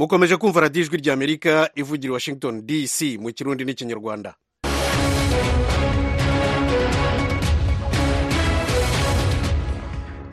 mukomeje 0.00 0.34
kumva 0.40 0.60
radiyo 0.64 0.82
ijwi 0.84 0.96
ry'amerika 1.02 1.52
ivugira 1.80 2.10
i 2.10 2.14
washington 2.16 2.54
dc 2.68 2.96
mu 3.22 3.28
kirundi 3.36 3.62
n'ikinyarwanda 3.64 4.30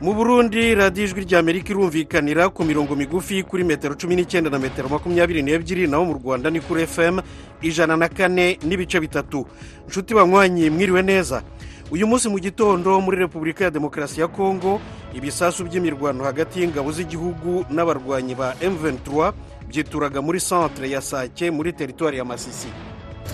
mu 0.00 0.14
burundi 0.14 0.74
radiyo 0.74 1.04
ijwi 1.06 1.20
ry'amerika 1.26 1.70
irumvikanira 1.72 2.48
ku 2.48 2.64
mirongo 2.64 2.94
migufi 2.96 3.42
kuri 3.42 3.64
metero 3.64 3.94
cumi 3.94 4.14
n'icyenda 4.16 4.50
na 4.50 4.58
metero 4.58 4.88
makumyabiri 4.88 5.42
n'ebyiri 5.42 5.86
naho 5.90 6.04
mu 6.04 6.14
rwanda 6.22 6.50
ni 6.50 6.60
kuri 6.60 6.86
fm 6.86 7.18
ijana 7.62 7.96
na 7.96 8.08
kane 8.08 8.58
n'ibice 8.62 9.00
bitatu. 9.00 9.46
Inshuti 9.86 10.14
banywanyi 10.14 10.70
mwiriwe 10.70 11.02
neza. 11.02 11.42
Uyu 11.90 12.06
munsi 12.06 12.28
mu 12.28 12.38
gitondo 12.38 13.00
muri 13.00 13.18
repubulika 13.18 13.64
ya 13.64 13.70
demokarasi 13.70 14.20
ya 14.20 14.28
kongo 14.28 14.80
ibisasu 15.14 15.64
by'imirwano 15.64 16.24
hagati 16.24 16.60
y'ingabo 16.60 16.92
z'igihugu 16.92 17.64
n'abarwanyi 17.70 18.34
ba 18.38 18.54
m23 18.62 19.32
byituraga 19.68 20.20
muri 20.22 20.40
centre 20.40 20.88
ya 20.90 21.00
sake 21.00 21.50
muri 21.50 21.72
teritwari 21.72 22.18
ya 22.18 22.24
masisi. 22.24 22.68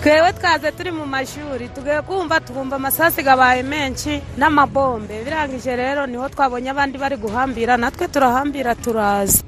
Twewe 0.03 0.33
twaze 0.33 0.71
turi 0.71 0.91
mu 0.91 1.05
mashuri 1.05 1.69
tugiye 1.71 2.01
kumva 2.01 2.39
twumva 2.39 2.75
amasasi 2.75 3.23
gabaye 3.23 3.63
menshi 3.63 4.21
n'amabombe. 4.37 5.23
Birangije 5.23 5.75
rero 5.75 6.05
ni 6.07 6.17
ho 6.17 6.27
twabonye 6.29 6.69
abandi 6.69 6.97
bari 6.97 7.15
guhambira 7.17 7.77
natwe 7.77 8.07
turahambira 8.07 8.75
turaza. 8.75 9.43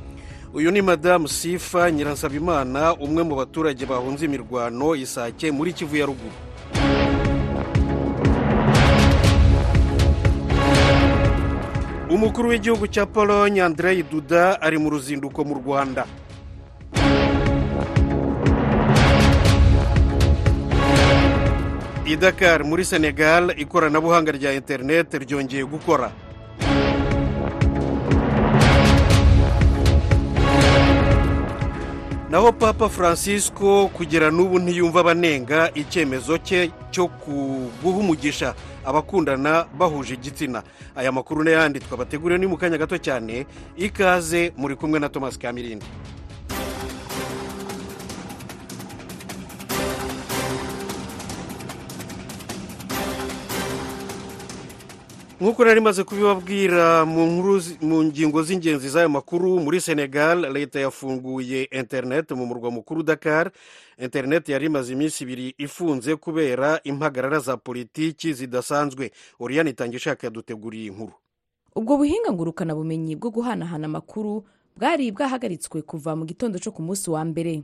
Uyu 0.53 0.71
ni 0.71 0.81
madamu 0.81 1.27
sifa 1.27 1.91
nyiransabimana 1.91 2.95
umwe 2.95 3.23
mu 3.23 3.35
baturage 3.35 3.85
bahunze 3.85 4.25
imirwano 4.25 4.95
isake 4.95 5.51
muri 5.51 5.73
kivu 5.73 5.95
ya 5.99 6.05
ruguru. 6.05 6.33
Umukuru 12.09 12.49
w'igihugu 12.49 12.87
cya 12.87 13.05
pologne 13.05 13.61
andrei 13.61 14.03
duda 14.03 14.61
ari 14.61 14.77
mu 14.79 14.89
ruzinduko 14.89 15.43
mu 15.43 15.55
rwanda. 15.59 16.05
I 22.07 22.15
dakar 22.15 22.59
muri 22.63 22.83
senegal 22.91 23.43
ikoranabuhanga 23.63 24.31
rya 24.37 24.51
interineti 24.59 25.15
ryongeye 25.23 25.63
gukora. 25.73 26.07
Naho 32.29 32.51
papa 32.51 32.89
francisco 32.89 33.87
kugera 33.87 34.31
n'ubu 34.31 34.59
ntiyumva 34.59 34.99
abanenga 34.99 35.71
icyemezo 35.75 36.37
cye 36.37 36.71
cyo 36.91 37.07
guha 37.81 37.97
umugisha 38.03 38.53
abakundana 38.85 39.65
bahuje 39.79 40.13
igitsina. 40.13 40.63
Aya 40.95 41.11
makuru 41.11 41.43
n'ayandi 41.43 41.79
twabateguriye 41.79 42.37
ni 42.39 42.47
mu 42.47 42.57
kanya 42.57 42.77
gato 42.77 42.97
cyane. 42.99 43.45
Ikaze 43.77 44.51
muri 44.57 44.75
kumwe 44.75 44.99
na 44.99 45.09
thomas 45.09 45.39
kamirindi 45.39 45.85
nk'uko 55.41 55.65
nari 55.65 55.81
maze 55.81 56.03
kubibabwira 56.03 57.05
mu 57.05 58.03
ngingo 58.03 58.43
z'ingenzi 58.43 58.89
z'aya 58.89 59.09
makuru 59.09 59.59
muri 59.59 59.81
senegal 59.81 60.39
leta 60.53 60.79
yafunguye 60.79 61.63
interineti 61.71 62.33
mu 62.33 62.45
murwa 62.45 62.71
mukuru 62.71 63.03
dakar. 63.03 63.51
Interineti 63.97 64.51
yari 64.51 64.65
imaze 64.65 64.93
iminsi 64.93 65.23
ibiri 65.23 65.53
ifunze 65.57 66.15
kubera 66.15 66.79
impagarara 66.83 67.39
za 67.39 67.57
politiki 67.57 68.33
zidasanzwe. 68.33 69.11
Oriyani 69.39 69.69
itangishaka 69.69 70.27
yaduteguriye 70.27 70.85
inkuru. 70.87 71.13
Ubwo 71.75 71.97
buhinga 71.97 72.31
ngurukanabumenyi 72.33 73.15
bwo 73.15 73.29
guhanahana 73.29 73.85
amakuru 73.85 74.43
bwari 74.77 75.11
bwahagaritswe 75.11 75.81
kuva 75.81 76.15
mu 76.17 76.25
gitondo 76.25 76.57
cyo 76.59 76.71
ku 76.73 76.81
munsi 76.81 77.09
wa 77.13 77.21
mbere. 77.25 77.61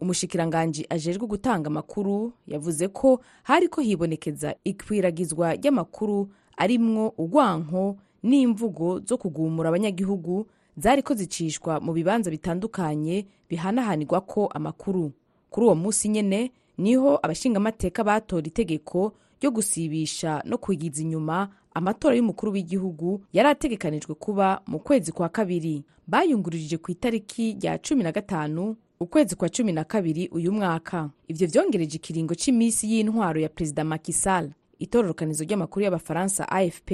Umushikiranganji 0.00 0.86
ajejwe 0.90 1.26
gutanga 1.28 1.66
amakuru 1.68 2.32
yavuze 2.48 2.88
ko 2.88 3.20
hari 3.44 3.68
ko 3.68 3.80
hibonekeza 3.84 4.54
ikwiragizwa 4.64 5.54
ry'amakuru 5.60 6.32
arimwo 6.60 7.14
urwanko 7.18 7.96
n'imvugo 8.22 9.00
zo 9.00 9.16
kugumura 9.18 9.68
abanyagihugu 9.72 10.46
zari 10.76 11.02
ko 11.02 11.14
zicishwa 11.16 11.80
mu 11.80 11.92
bibanza 11.96 12.30
bitandukanye 12.30 13.26
bihanahanirwa 13.48 14.20
ko 14.20 14.46
amakuru. 14.46 15.12
Kuri 15.50 15.66
uwo 15.66 15.74
munsi 15.74 16.08
nyine 16.08 16.52
ni 16.78 16.94
ho 16.96 17.18
abashingamateka 17.22 18.04
batora 18.04 18.46
itegeko 18.46 19.12
ryo 19.40 19.50
gusibisha 19.50 20.42
no 20.44 20.58
kwigiza 20.58 21.02
inyuma 21.02 21.48
amatora 21.74 22.16
y'umukuru 22.16 22.52
w'igihugu 22.52 23.24
yari 23.32 23.48
ategekanijwe 23.48 24.14
kuba 24.14 24.60
mu 24.66 24.78
kwezi 24.78 25.12
kwa 25.12 25.28
kabiri. 25.28 25.84
Bayungururije 26.06 26.76
ku 26.76 26.90
itariki 26.92 27.52
rya 27.56 27.78
cumi 27.78 28.02
na 28.02 28.12
gatanu 28.12 28.76
ukwezi 29.00 29.36
kwa 29.36 29.48
cumi 29.48 29.72
na 29.72 29.84
kabiri 29.84 30.28
uyu 30.28 30.52
mwaka. 30.52 31.10
Ibyo 31.28 31.46
byongereje 31.48 31.96
ikiringo 31.96 32.34
cy'iminsi 32.34 32.84
y'intwaro 32.92 33.40
ya 33.40 33.48
perezida 33.48 33.84
makisal 33.84 34.50
itororokanizo 34.80 35.44
ry'amakuru 35.44 35.84
y'abafaransa 35.84 36.48
afp 36.48 36.90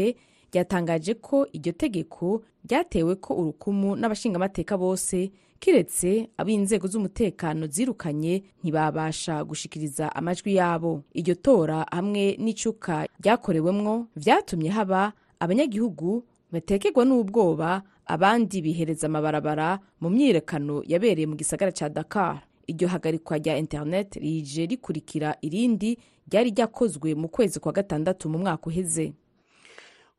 ryatangaje 0.53 1.15
ko 1.15 1.47
iryo 1.53 1.73
tegeko 1.73 2.43
ryatewe 2.67 3.15
ko 3.17 3.35
urukumu 3.35 3.97
n'abashingamateka 3.97 4.77
bose 4.79 5.31
kiretse 5.59 6.29
ab'inzego 6.37 6.87
z'umutekano 6.89 7.67
zirukanye 7.67 8.43
ntibabasha 8.63 9.45
gushikiriza 9.45 10.13
amajwi 10.17 10.55
yabo. 10.55 11.03
Iryo 11.15 11.35
tora 11.35 11.87
hamwe 11.91 12.37
n'icuka 12.39 13.07
ryakorewemwo 13.21 14.07
vyatumye 14.17 14.71
haba 14.71 15.13
abanyagihugu 15.41 16.25
batekerwa 16.53 17.05
n'ubwoba 17.05 17.83
abandi 18.07 18.63
bihereza 18.63 19.07
amabarabara 19.07 19.79
mu 20.01 20.11
myiyerekano 20.11 20.83
yabereye 20.87 21.27
mu 21.27 21.37
gisagara 21.37 21.73
ca 21.73 21.89
dakar. 21.89 22.43
Iryo 22.67 22.89
hagarikwa 22.89 23.39
rya 23.39 23.57
internet 23.59 24.15
rije 24.17 24.67
rikurikira 24.67 25.37
irindi 25.41 25.99
ryari 26.31 26.51
ryakozwe 26.51 27.15
mu 27.15 27.29
kwezi 27.29 27.61
kwa 27.61 27.73
gatandatu 27.73 28.29
mu 28.29 28.39
mwaka 28.39 28.67
uheze. 28.67 29.13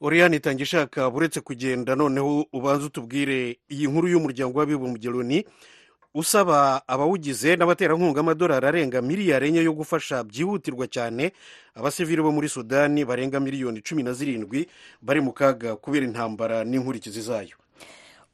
Oriyani 0.02 0.36
itangishaka 0.36 1.10
buretse 1.10 1.42
kugenda 1.42 1.96
noneho 1.96 2.46
ubanza 2.54 2.86
utubwire 2.86 3.60
iyi 3.70 3.88
nkuru 3.88 4.08
y'umuryango 4.08 4.60
w'abibumbye 4.60 5.10
loni 5.12 5.46
usaba 6.14 6.82
abawugize 6.88 7.56
n'abaterankunga 7.56 8.20
amadolari 8.20 8.66
arenga 8.68 9.02
miliyari 9.02 9.48
enye 9.48 9.62
yo 9.64 9.74
gufasha 9.74 10.24
byihutirwa 10.24 10.88
cyane 10.88 11.34
abasivili 11.76 12.22
bo 12.22 12.32
muri 12.32 12.50
sudani 12.50 13.06
barenga 13.06 13.40
miliyoni 13.40 13.82
cumi 13.82 14.04
na 14.04 14.14
zirindwi 14.14 14.68
bari 15.02 15.22
mu 15.22 15.34
kaga 15.34 15.76
kubera 15.76 16.06
intambara 16.06 16.64
n'inkurikizi 16.64 17.22
zayo. 17.22 17.58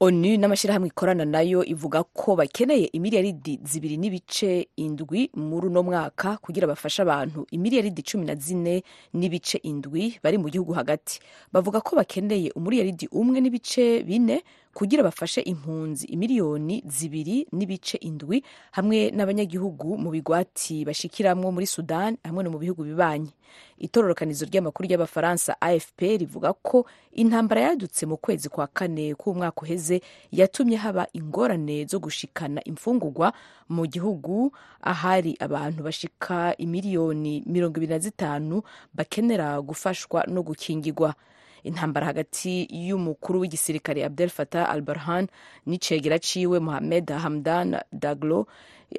Onu 0.03 0.36
n'amashyirahamwe 0.38 0.88
ikorana 0.91 1.25
na 1.25 1.41
yo 1.41 1.64
ivuga 1.64 2.03
ko 2.03 2.36
bakeneye 2.36 2.86
imiliyaridi 2.91 3.59
zibiri 3.64 3.96
n'ibice 3.97 4.68
indwi 4.75 5.31
muri 5.36 5.68
uno 5.68 5.84
mwaka 5.84 6.38
kugira 6.44 6.68
bafashe 6.68 7.02
abantu 7.02 7.47
imiliyaridi 7.52 8.03
cumi 8.03 8.25
na 8.25 8.36
zine 8.36 8.84
n'ibice 9.13 9.58
indwi 9.63 10.19
bari 10.24 10.38
mu 10.38 10.50
gihugu 10.52 10.74
hagati. 10.75 11.19
Bavuga 11.53 11.80
ko 11.81 11.96
bakeneye 11.96 12.52
umuliyaridi 12.52 13.08
umwe 13.16 13.40
n'ibice 13.42 14.03
bine 14.03 14.44
kugira 14.73 15.03
bafashe 15.03 15.41
impunzi. 15.41 16.06
Imiliyoni 16.07 16.84
zibiri 16.88 17.47
n'ibice 17.51 17.97
indwi 17.97 18.44
hamwe 18.72 19.11
n'abanyagihugu 19.11 19.97
mu 19.97 20.09
bigwati 20.11 20.85
bashikiramwo 20.85 21.51
muri 21.51 21.67
sudani 21.67 22.17
hamwe 22.23 22.44
no 22.44 22.50
mu 22.51 22.57
bihugu 22.59 22.83
bibanyi. 22.83 23.29
Itororokanizo 23.78 24.45
ry'amakuru 24.50 24.89
y'abafaransa 24.89 25.62
afp 25.62 26.00
rivuga 26.01 26.53
ko 26.53 26.85
intambara 27.13 27.62
yadutse 27.62 28.06
mu 28.06 28.17
kwezi 28.17 28.50
kwa 28.50 28.67
kane 28.67 29.13
k'umwaka 29.16 29.62
uheze 29.62 30.01
yatumye 30.31 30.78
haba 30.78 31.07
ingorane 31.13 31.85
zo 31.85 32.00
gushikana 32.00 32.63
imfungurwa 32.66 33.33
mu 33.69 33.85
gihugu 33.85 34.51
ahari 34.81 35.38
abantu 35.39 35.83
bashika 35.83 36.57
imiliyoni 36.57 37.44
mirongo 37.45 37.78
ibiri 37.78 37.94
na 37.94 38.00
zitanu 38.00 38.62
bakenera 38.94 39.62
gufashwa 39.62 40.23
no 40.28 40.41
gukingirwa. 40.44 41.13
Intambara 41.63 42.06
hagati 42.06 42.68
y'umukuru 42.71 43.39
w'igisirikare 43.39 44.06
Abdel 44.06 44.30
Fattah 44.30 44.69
al-Burhan 44.69 45.27
n'icegera 45.65 46.19
ciwe 46.19 46.60
Mohamed 46.60 47.12
Hamdan 47.12 47.80
Daglo 47.92 48.48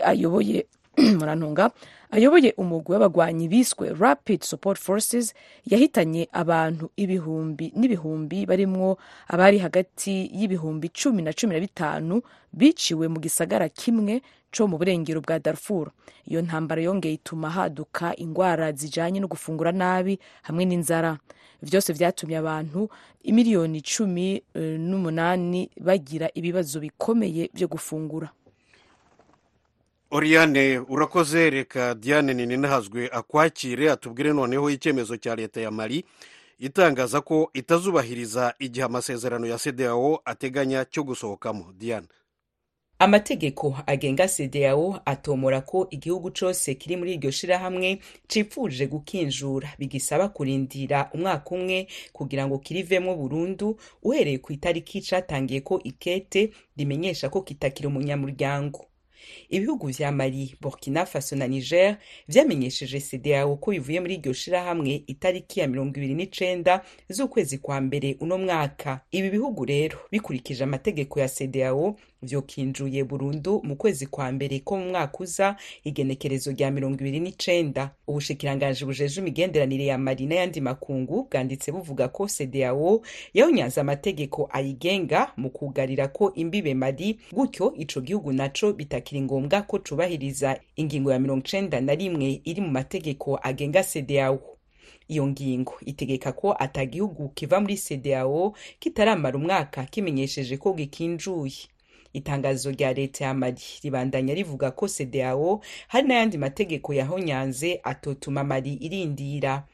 ayoboye 0.01 0.67
murantunga 1.19 1.71
ayoboye 2.11 2.55
umugwi 2.57 2.93
w'abagwanyi 2.93 3.49
biswe 3.49 3.95
Rapid 3.99 4.43
Support 4.43 4.79
Forces 4.79 5.35
yahitanye 5.67 6.29
abantu 6.33 6.91
ibihumbi 6.97 7.73
n'ibihumbi 7.75 8.47
barimwo 8.47 8.99
abari 9.29 9.59
hagati 9.59 10.31
y'ibihumbi 10.39 10.89
cumi 10.89 11.23
na 11.23 11.33
cumi 11.33 11.55
na 11.55 11.61
bitanu 11.61 12.23
biciwe 12.53 13.09
mu 13.09 13.19
gisagara 13.21 13.69
kimwe 13.69 14.23
co 14.57 14.67
mu 14.69 14.79
burengero 14.79 15.21
bwa 15.21 15.39
Darfur. 15.39 15.91
Iyo 16.27 16.43
ntambara 16.43 16.83
yongeye 16.83 17.15
ituma 17.15 17.51
haduka 17.51 18.17
ingwara 18.17 18.73
zijanye 18.73 19.21
no 19.21 19.27
gufungura 19.29 19.73
nabi 19.73 20.19
hamwe 20.43 20.65
n'inzara. 20.65 21.19
Byose 21.63 21.93
vyatumye 21.93 22.37
abantu 22.39 22.89
imiliyoni 23.23 23.81
cumi 23.83 24.43
n'umunani 24.55 25.71
bagira 25.81 26.31
ibibazo 26.35 26.81
bikomeye 26.81 27.51
byo 27.55 27.69
gufungura. 27.69 28.31
Oriyane 30.11 30.79
urakoze. 30.79 31.51
Reka 31.51 31.95
diane 31.95 32.35
ninahazwe 32.35 33.09
akwakire 33.13 33.91
atubwire 33.91 34.33
noneho 34.33 34.71
icyemezo 34.71 35.17
cya 35.17 35.35
leta 35.37 35.61
ya 35.61 35.71
mari 35.71 36.05
itangaza 36.59 37.21
ko 37.21 37.51
itazubahiriza 37.55 38.55
igihe 38.59 38.85
amasezerano 38.87 39.47
ya 39.47 39.59
cdao 39.59 40.21
ateganya 40.25 40.85
cyo 40.85 41.03
gusohokamo. 41.03 41.73
Diane. 41.79 42.07
Amategeko 43.05 43.77
agenga 43.87 44.29
CEDEAO 44.29 45.01
atomora 45.05 45.61
ko 45.61 45.87
igihugu 45.91 46.31
cose 46.31 46.75
kiri 46.75 46.97
muri 46.97 47.15
iryo 47.15 47.31
shirahamwe 47.31 47.99
cipfuje 48.29 48.87
gukinjura. 48.87 49.69
Bigisaba 49.79 50.29
kurindira 50.29 51.11
umwaka 51.15 51.51
umwe 51.55 51.87
kugira 52.13 52.47
ngo 52.47 52.59
kirivemwo 52.59 53.15
burundu 53.17 53.77
uhereye 54.03 54.39
ku 54.39 54.53
itariki 54.53 55.01
catangiye 55.05 55.61
ko 55.61 55.81
ikete 55.85 56.51
rimenyesha 56.77 57.29
ko 57.29 57.43
kitakiri 57.43 57.89
umunyamuryango. 57.89 58.87
Ibihugu 59.49 59.87
vya 59.89 60.13
mali 60.13 60.55
burkina 60.61 61.07
faso 61.07 61.37
na 61.37 61.47
niger 61.49 61.97
vyamenyesheje 62.29 63.01
CEDEAO 63.01 63.57
ko 63.57 63.71
bivuye 63.71 64.01
muri 64.01 64.15
iryo 64.15 64.33
shirahamwe 64.33 65.03
itariki 65.07 65.61
ya 65.61 65.67
mirongo 65.69 65.97
ibiri 65.97 66.15
n'icenda 66.15 66.85
z'ukwezi 67.09 67.59
kwa 67.59 67.81
mbere 67.81 68.17
uno 68.21 68.39
mwaka. 68.39 69.01
Ibi 69.13 69.31
bihugu 69.31 69.65
rero 69.65 69.99
bikurikije 70.13 70.65
amategeko 70.65 71.21
ya 71.21 71.29
CEDEAO 71.29 71.97
vyokinjuye 72.25 73.05
burundu 73.05 73.61
mu 73.65 73.77
kwezi 73.77 74.07
kwa 74.07 74.33
mbere 74.33 74.59
ko 74.61 74.77
mu 74.79 74.89
mwaka 74.91 75.19
uza 75.21 75.57
igenekerezo 75.85 76.53
rya 76.53 76.71
mirongo 76.71 76.99
ibiri 77.01 77.21
n'icenda. 77.21 77.91
Ubushikiranganji 78.07 78.85
bujeje 78.85 79.21
imigenderanire 79.21 79.85
ya 79.87 79.99
mali 79.99 80.27
n'ayandi 80.27 80.61
makungu 80.61 81.29
bwanditse 81.31 81.73
buvuga 81.73 82.09
ko 82.09 82.27
CEDEAO 82.27 83.03
yahonyanze 83.35 83.81
amategeko 83.81 84.49
ayigenga 84.53 85.33
mu 85.37 85.51
kugarira 85.51 86.09
ko 86.09 86.33
imbibe 86.35 86.75
mali 86.75 87.19
gutyo 87.33 87.75
ico 87.77 88.01
gihugu 88.01 88.33
naco 88.33 88.73
bitakiri 88.73 89.21
ngombwa 89.23 89.63
ko 89.63 89.79
cubahiriza 89.79 90.61
ingingo 90.77 91.13
ya 91.13 91.19
mirongo 91.19 91.45
icenda 91.47 91.81
na 91.81 91.95
rimwe 91.95 92.41
iri 92.45 92.61
mu 92.61 92.69
mategeko 92.71 93.39
agenga 93.43 93.83
CEDEAO 93.85 94.41
iyo 95.09 95.27
ngingo 95.27 95.75
itegeka 95.87 96.33
ko 96.33 96.57
ata 96.59 96.87
gihugu 96.87 97.29
kiva 97.29 97.61
muri 97.61 97.77
CEDEAO 97.77 98.55
kitaramara 98.81 99.37
umwaka 99.37 99.85
kimenyesheje 99.85 100.57
ko 100.57 100.73
gikinjuye. 100.73 101.69
Itangazo 102.15 102.71
rya 102.71 102.93
leta 102.93 103.25
ya 103.25 103.35
mali. 103.35 103.61
Ribandanya 103.83 104.35
rivuga 104.35 104.71
ko 104.71 104.87
CEDEAO 104.89 105.61
hari 105.89 106.09
n'ayandi 106.09 106.39
mategeko 106.39 106.95
yahonyanze 106.95 107.81
atotuma 107.85 108.45
mali 108.45 108.75
irindira. 108.81 109.67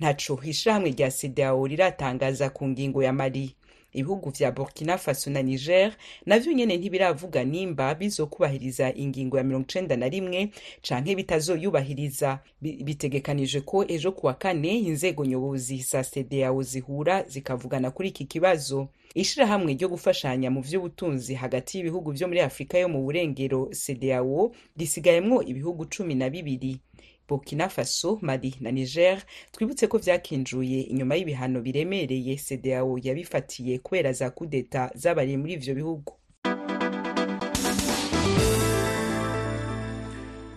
Ntaco 0.00 0.40
ishirahamwe 0.44 0.90
rya 0.90 1.10
CEDEAO 1.10 1.66
riratangaza 1.66 2.50
ku 2.50 2.68
ngingo 2.68 3.02
ya 3.02 3.12
mali. 3.12 3.54
Ibihugu 3.94 4.30
vya 4.30 4.52
burkina 4.52 4.98
faso 4.98 5.30
na 5.30 5.42
niger 5.42 5.92
navyo 6.26 6.52
nyene 6.52 6.76
ntibiravuga 6.76 7.44
nimba 7.44 7.94
bizokubahiriza 7.94 8.92
ingingo 8.94 9.38
ya 9.38 9.44
mirongo 9.44 9.64
icenda 9.68 9.96
na 9.96 10.08
rimwe 10.08 10.50
canke 10.88 11.14
bitazoyubahiriza 11.14 12.38
bitegekanije 12.60 13.60
ko 13.60 13.84
ejo 13.88 14.12
kuwa 14.12 14.34
kane 14.34 14.78
inzego 14.78 15.24
nyobozi 15.24 15.76
za 15.78 16.04
CEDEAO 16.04 16.62
zihura 16.62 17.22
zikavugana 17.28 17.90
kuri 17.90 18.08
iki 18.08 18.24
kibazo. 18.24 18.88
Ishirahamwe 19.14 19.74
ryo 19.78 19.88
gufashanya 19.88 20.50
mu 20.50 20.60
vy'ubutunzi 20.60 21.34
hagati 21.34 21.78
y'ibihugu 21.78 22.10
vyo 22.12 22.26
muri 22.28 22.40
afurika 22.40 22.78
yo 22.78 22.88
mu 22.88 23.02
burengero 23.02 23.70
CEDEAO 23.70 24.50
risigayemwo 24.76 25.42
ibihugu 25.42 25.86
cumi 25.86 26.14
na 26.14 26.30
bibiri. 26.30 26.80
Burkina 27.28 27.68
faso 27.68 28.18
mali 28.22 28.54
na 28.60 28.70
niger 28.70 29.22
twibutse 29.52 29.86
ko 29.86 29.98
vyakinjuye 29.98 30.80
inyuma 30.80 31.14
y'ibihano 31.16 31.60
biremereye 31.60 32.36
CEDEAO 32.36 32.98
yabifatiye 33.02 33.78
kubera 33.78 34.12
za 34.12 34.30
kudeta 34.30 34.90
zabariye 34.94 35.36
muri 35.38 35.52
ivyo 35.52 35.74
bihugu. 35.74 36.12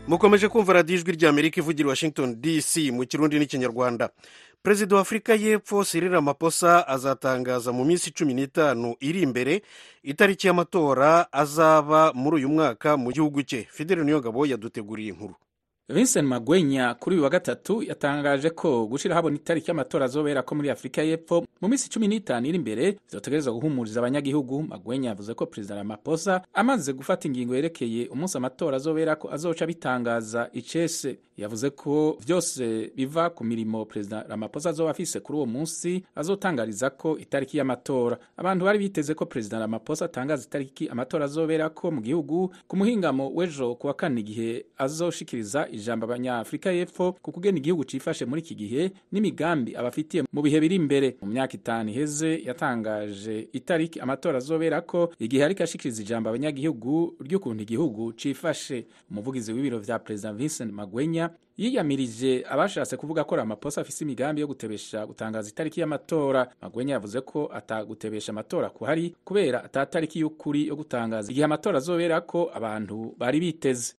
Mukomeje 0.08 0.48
kumva 0.50 0.74
radiyo 0.74 1.00
ijwi 1.00 1.12
rya 1.12 1.30
amerika 1.30 1.60
ivugira 1.62 1.90
washington 1.90 2.42
dc 2.42 2.78
mu 2.92 3.06
kirundi 3.06 3.40
n'ikinyarwanda 3.40 4.10
perezida 4.63 4.96
wa 4.96 5.02
afurika 5.02 5.36
y'epfo 5.36 5.84
Cyril 5.84 6.12
Ramaphosa 6.12 6.88
azatangaza 6.88 7.72
mu 7.72 7.86
minsi 7.86 8.12
cumi 8.12 8.34
n'itanu 8.34 8.96
iri 9.00 9.22
imbere 9.22 9.62
itariki 10.04 10.48
y'amatora 10.48 11.28
azaba 11.31 12.13
muri 12.16 12.36
uyu 12.36 12.50
mwaka 12.50 12.98
mu 12.98 13.12
gihugu 13.12 13.44
cye. 13.44 13.68
Fidele 13.72 14.04
niyongabo 14.04 14.46
yaduteguriye 14.46 15.10
inkuru. 15.10 15.36
Vincent 15.89 16.28
Magwenya 16.28 16.94
kuri 16.94 17.16
uyu 17.16 17.24
wa 17.24 17.30
gatatu 17.30 17.84
yatangaje 17.84 18.50
ko 18.50 18.88
gushira 18.88 19.16
habona 19.16 19.36
itariki 19.36 19.68
y'amatora 19.72 20.06
azobera 20.06 20.42
ko 20.44 20.56
muri 20.56 20.69
Afurika 20.69 21.01
y'Epfo 21.04 21.45
mu 21.62 21.68
minsi 21.68 21.89
cumi 21.89 22.07
n'itanu 22.07 22.48
iri 22.48 22.57
imbere 22.57 22.98
vyotegerezwa 23.12 23.54
guhumuriza 23.54 24.00
abanyagihugu. 24.00 24.63
Magwenya 24.63 25.10
yavuze 25.10 25.34
ko 25.34 25.45
Perezida 25.45 25.75
Ramaphosa 25.75 26.42
amaze 26.54 26.94
gufata 26.94 27.28
ingingo 27.28 27.56
yerekeye 27.56 28.07
umunsi 28.07 28.38
amatora 28.38 28.75
azobera 28.78 29.16
ko 29.16 29.31
azoca 29.31 29.66
bitangaza 29.66 30.50
icese. 30.54 31.18
Yavuze 31.38 31.69
ko 31.69 32.18
vyose 32.25 32.92
biva 32.95 33.30
ku 33.30 33.44
mirimo 33.44 33.86
Perezida 33.86 34.25
Ramaphosa 34.28 34.69
azoba 34.69 34.89
afise 34.92 35.19
kuri 35.19 35.38
uwo 35.38 35.45
munsi 35.45 36.04
azotangariza 36.16 36.89
ko 36.89 37.18
itariki 37.18 37.57
y'amatora. 37.57 38.18
Abantu 38.38 38.66
bari 38.66 38.80
biteze 38.80 39.13
ko 39.16 39.25
Perezida 39.25 39.60
Ramaphosa 39.60 40.06
atangaza 40.06 40.44
itariki 40.44 40.89
amatora 40.89 41.25
azobera 41.25 41.69
ko 41.69 41.92
mu 41.92 42.01
gihugu 42.01 42.51
ku 42.68 42.75
muhingamo 42.78 43.31
w'ejo 43.36 43.75
kuwa 43.75 43.94
kane 43.94 44.19
igihe 44.22 44.66
azoshikiriza 44.78 45.68
ijambo 45.79 46.06
abanyafurika 46.06 46.71
y'epfo 46.71 47.13
ku 47.21 47.31
kugena 47.31 47.57
igihugu 47.57 47.83
cifashe 47.83 48.25
muri 48.25 48.41
iki 48.41 48.56
gihe 48.56 48.91
n'imigambi 49.12 49.75
abafitiye 49.75 50.24
mu 50.33 50.41
bihe 50.41 50.59
biri 50.59 50.75
imbere. 50.75 51.15
Mu 51.21 51.27
myaka 51.31 51.53
itanu 51.53 51.89
iheze 51.89 52.41
yatangaje 52.45 53.47
itariki 53.53 54.00
amatora 54.00 54.38
azobera 54.38 54.81
ko 54.81 55.09
igihe 55.19 55.44
ariko 55.45 55.63
ashikiriza 55.63 56.01
ijambo 56.01 56.29
abanyagihugu 56.29 57.15
ry'ukuntu 57.21 57.62
igihugu 57.63 58.13
cifashe. 58.13 58.85
Umuvugizi 59.12 59.53
w'ibiro 59.53 59.79
vya 59.79 60.00
perezida 60.00 60.33
Vincent 60.33 60.71
Magwenya 60.74 61.29
yiyamirije 61.57 62.44
abashatse 62.50 62.97
kuvuga 62.97 63.24
ko 63.24 63.35
Ramaphosa 63.35 63.81
afise 63.81 64.03
imigambi 64.06 64.41
yo 64.41 64.47
gutebesha 64.47 65.06
gutangaza 65.06 65.50
itariki 65.50 65.79
y'amatora. 65.79 66.47
Magwenya 66.62 66.94
yavuze 66.94 67.21
ko 67.21 67.50
atagutebesha 67.53 68.31
amatora 68.31 68.69
kuhari 68.69 69.15
kubera 69.24 69.63
ata 69.63 69.85
tariki 69.85 70.19
y'ukuri 70.19 70.68
yo 70.68 70.75
gutangaza. 70.75 71.31
Igihe 71.31 71.45
amatora 71.45 71.77
azobera 71.77 72.21
ko 72.21 72.50
abantu 72.53 73.15
bari 73.18 73.39
biteze. 73.39 73.94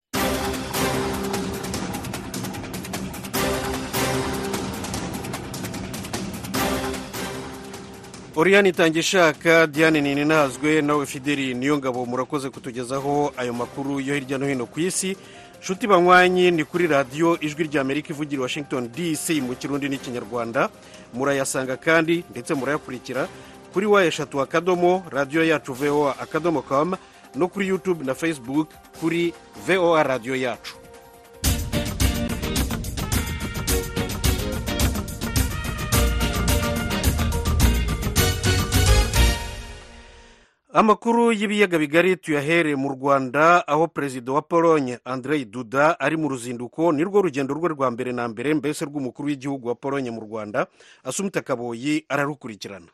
Oriyani 8.38 8.68
itangira 8.68 9.00
ishaka 9.00 9.66
diane 9.66 10.00
ninazwe 10.00 10.82
nawe 10.82 11.06
fideli 11.06 11.54
niyo 11.54 11.78
ngabo 11.78 12.06
murakoze 12.06 12.50
kutugezaho 12.50 13.32
ayo 13.36 13.52
makuru 13.52 14.00
yo 14.00 14.14
hirya 14.14 14.38
no 14.38 14.46
hino 14.46 14.66
ku 14.66 14.80
isi. 14.80 15.16
Nshuti 15.60 15.86
banywanyi 15.86 16.50
ni 16.50 16.64
kuri 16.64 16.86
radiyo 16.86 17.38
ijwi 17.40 17.64
rya 17.64 17.80
amerika 17.80 18.08
ivugira 18.14 18.42
washington 18.42 18.88
dc 18.94 19.30
mu 19.42 19.54
kirundi 19.58 19.88
n'ikinyarwanda 19.88 20.68
murayasanga 21.14 21.76
kandi 21.76 22.24
ndetse 22.30 22.54
murayakurikira 22.54 23.28
kuri 23.72 23.86
wa 23.86 24.04
eshatu 24.04 24.40
akadomo 24.40 25.02
radiyo 25.10 25.44
yacu 25.44 25.72
voa 25.74 26.14
akadomo 26.20 26.62
com 26.62 26.94
no 27.34 27.48
kuri 27.48 27.68
youtube 27.68 28.04
na 28.06 28.14
facebook 28.14 28.68
kuri 29.00 29.34
voa 29.66 30.02
radiyo 30.02 30.36
yacu. 30.36 30.74
Amakuru 40.78 41.32
y'ibiyaga 41.32 41.78
bigari 41.78 42.16
tuyahere 42.16 42.76
mu 42.76 42.88
rwanda 42.94 43.66
aho 43.68 43.86
perezida 43.88 44.32
wa 44.32 44.42
pologne 44.42 44.98
andrei 45.04 45.44
duda 45.44 45.98
ari 46.00 46.16
mu 46.16 46.28
ruzinduko 46.28 46.92
nirwo 46.92 47.22
rugendo 47.22 47.54
rwe 47.54 47.68
rwa 47.74 47.90
mbere 47.90 48.12
na 48.14 48.28
mbere 48.30 48.54
mbese 48.54 48.84
rw'umukuru 48.86 49.26
w'igihugu 49.28 49.68
wa 49.68 49.74
pologne 49.74 50.10
mu 50.14 50.20
rwanda 50.22 50.66
asumita 51.04 51.42
kaboyi 51.42 52.04
ararukurikirana. 52.08 52.86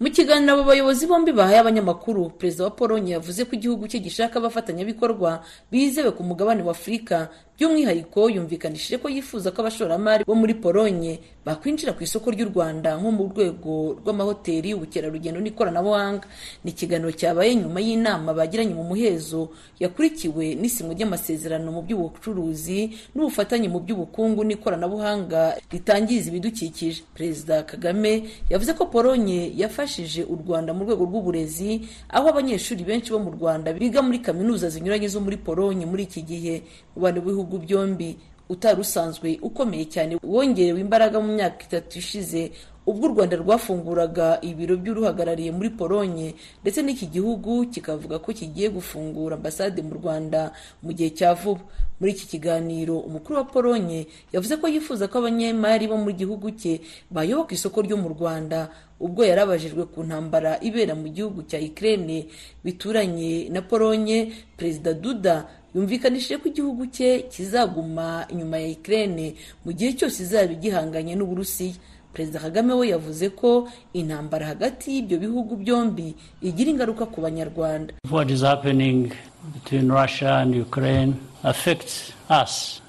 Mu 0.00 0.10
kiganiro 0.10 0.54
abo 0.54 0.64
bayobozi 0.70 1.06
bombi 1.06 1.32
bahaye 1.34 1.58
abanyamakuru 1.58 2.30
perezida 2.30 2.64
wa 2.64 2.70
polonye 2.70 3.12
yavuze 3.18 3.44
ko 3.44 3.54
igihugu 3.58 3.86
cye 3.90 3.98
gishaka 3.98 4.38
abafatanyabikorwa 4.38 5.42
bizewe 5.70 6.10
ku 6.14 6.22
mugabane 6.22 6.62
wa 6.62 6.70
afurika 6.70 7.26
by'umwihariko 7.58 8.30
yumvikanishije 8.30 8.98
ko 8.98 9.08
yifuza 9.12 9.50
ko 9.52 9.60
abashoramari 9.62 10.24
bo 10.24 10.34
muri 10.34 10.54
polonye 10.56 11.20
bakwinjira 11.44 11.92
ku 11.92 12.02
isoko 12.02 12.30
ry'u 12.30 12.48
rwanda 12.48 12.96
nko 12.96 13.10
mu 13.12 13.22
rwego 13.28 13.98
rw'amahoteli 14.00 14.74
ubukerarugendo 14.74 15.38
n'ikoranabuhanga. 15.42 16.26
Ni 16.64 16.70
ikiganiro 16.70 17.10
cyabaye 17.12 17.54
nyuma 17.58 17.78
y'inama 17.82 18.30
bagiranye 18.34 18.74
mu 18.74 18.86
muhezo 18.86 19.50
yakurikiwe 19.82 20.54
n'isinywa 20.54 20.94
ry'amasezerano 20.94 21.68
mu 21.74 21.82
by'ubucuruzi 21.82 22.94
n'ubufatanye 23.14 23.68
mu 23.68 23.82
by'ubukungu 23.82 24.42
n'ikoranabuhanga 24.46 25.58
ritangiza 25.70 26.30
ibidukikije. 26.30 27.02
Perezida 27.14 27.62
kagame 27.66 28.30
yavuze 28.50 28.72
ko 28.78 28.86
polonye 28.86 29.50
yafashije 29.58 30.22
u 30.24 30.38
rwanda 30.40 30.70
mu 30.72 30.86
rwego 30.86 31.04
rw'uburezi 31.10 31.84
aho 32.08 32.30
abanyeshuri 32.30 32.86
benshi 32.86 33.10
bo 33.12 33.18
mu 33.18 33.30
rwanda 33.34 33.74
biga 33.74 33.98
muri 34.02 34.22
kaminuza 34.22 34.70
zinyuranye 34.70 35.10
zo 35.10 35.18
muri 35.20 35.36
polonye 35.42 35.84
muri 35.90 36.06
iki 36.06 36.22
gihe. 36.22 36.62
Umubano 36.94 37.18
w'ibihugu 37.42 37.58
byombi 37.66 38.16
utari 38.48 38.80
usanzwe 38.80 39.38
ukomeye 39.42 39.84
cyane 39.90 40.18
wongerewe 40.22 40.80
imbaraga 40.80 41.20
mu 41.20 41.32
myaka 41.34 41.64
itatu 41.66 41.98
ishize 41.98 42.52
ubwo 42.86 43.06
u 43.06 43.12
rwanda 43.14 43.36
rwafunguraga 43.38 44.38
ibiro 44.42 44.74
by'uruhagarariye 44.76 45.50
muri 45.54 45.70
polonye 45.70 46.34
ndetse 46.62 46.82
n'iki 46.82 47.06
gihugu 47.06 47.66
kikavuga 47.70 48.18
ko 48.18 48.32
kigiye 48.34 48.68
gufungura 48.74 49.36
ambasade 49.38 49.82
mu 49.82 49.94
rwanda 49.94 50.50
mu 50.82 50.90
gihe 50.92 51.10
cya 51.14 51.34
vuba. 51.34 51.62
Muri 52.02 52.12
iki 52.18 52.26
kiganiro 52.26 52.98
umukuru 52.98 53.38
wa 53.38 53.44
polonye 53.46 54.06
yavuze 54.34 54.56
ko 54.58 54.66
yifuza 54.66 55.06
ko 55.06 55.18
abanyemari 55.22 55.86
bo 55.86 55.94
mu 55.94 56.10
gihugu 56.10 56.50
cye 56.58 56.82
bayoboka 57.10 57.54
isoko 57.54 57.78
ryo 57.86 57.94
mu 57.94 58.10
rwanda 58.10 58.66
ubwo 58.98 59.22
yari 59.22 59.40
abajijwe 59.46 59.86
ku 59.86 60.02
ntambara 60.02 60.58
ibera 60.58 60.98
mu 60.98 61.06
gihugu 61.06 61.46
cya 61.46 61.62
Ukraine 61.62 62.26
bituranye 62.66 63.46
na 63.54 63.62
polonye 63.62 64.34
perezida 64.58 64.90
duda 64.98 65.46
yumvikanishije 65.74 66.36
ko 66.38 66.48
igihugu 66.48 66.86
cye 66.86 67.24
kizaguma 67.32 68.26
inyuma 68.32 68.58
ya 68.58 68.68
Ukraine 68.78 69.34
mu 69.64 69.72
gihe 69.72 69.92
cyose 69.96 70.22
izaba 70.22 70.52
igihanganye 70.52 71.14
n'uburusiya. 71.16 71.74
Perezida 72.12 72.40
kagame 72.44 72.72
we 72.76 72.88
yavuze 72.92 73.28
ko 73.32 73.68
intambara 73.96 74.46
hagati 74.52 74.92
y'ibyo 74.92 75.16
bihugu 75.18 75.56
byombi 75.56 76.12
igira 76.44 76.68
ingaruka 76.70 77.06
ku 77.08 77.20
banyarwanda. 77.24 77.94
What 78.10 78.28
is 78.30 78.42
happening 78.44 79.08
between 79.56 79.88
Russia 79.88 80.44
and 80.44 80.52
Ukraine 80.54 81.14
affects 81.42 82.12
us. 82.28 82.82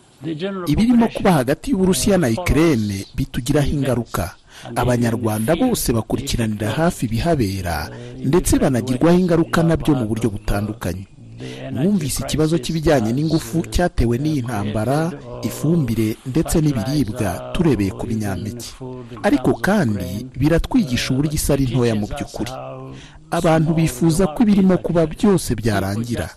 Ibirimo 0.67 1.07
kuba 1.07 1.31
hagati 1.31 1.71
y'uburusiya 1.71 2.17
na 2.17 2.27
ikirere 2.29 3.07
bitugiraho 3.15 3.67
ingaruka. 3.71 4.35
abanyarwanda 4.75 5.55
bose 5.55 5.91
bakurikiranira 5.93 6.69
hafi 6.71 7.05
ibihabera 7.05 7.89
ndetse 8.23 8.59
banagirwaho 8.59 9.17
ingaruka 9.19 9.63
na 9.63 9.75
byo 9.75 9.91
mu 9.95 10.05
buryo 10.07 10.29
butandukanye. 10.29 11.03
Mwumvise 11.71 12.23
ikibazo 12.23 12.57
cy'ibijyanye 12.57 13.13
n'ingufu 13.13 13.57
cyatewe 13.73 14.17
n'iyi 14.17 14.41
ntambara 14.41 15.11
ifumbire 15.43 16.15
ndetse 16.25 16.55
n'ibiribwa 16.61 17.29
turebeye 17.53 17.91
ku 17.91 18.03
binyampeke 18.07 18.69
ariko 19.23 19.53
kandi 19.53 20.27
biratwigisha 20.39 21.07
uburyo 21.13 21.33
isi 21.35 21.49
ari 21.53 21.65
ntoya 21.69 21.95
mu 21.95 22.07
by'ukuri. 22.11 22.51
abantu 23.33 23.73
bifuza 23.73 24.27
ko 24.33 24.37
ibirimo 24.43 24.77
kuba 24.77 25.01
byose 25.09 25.49
byarangira. 25.57 26.29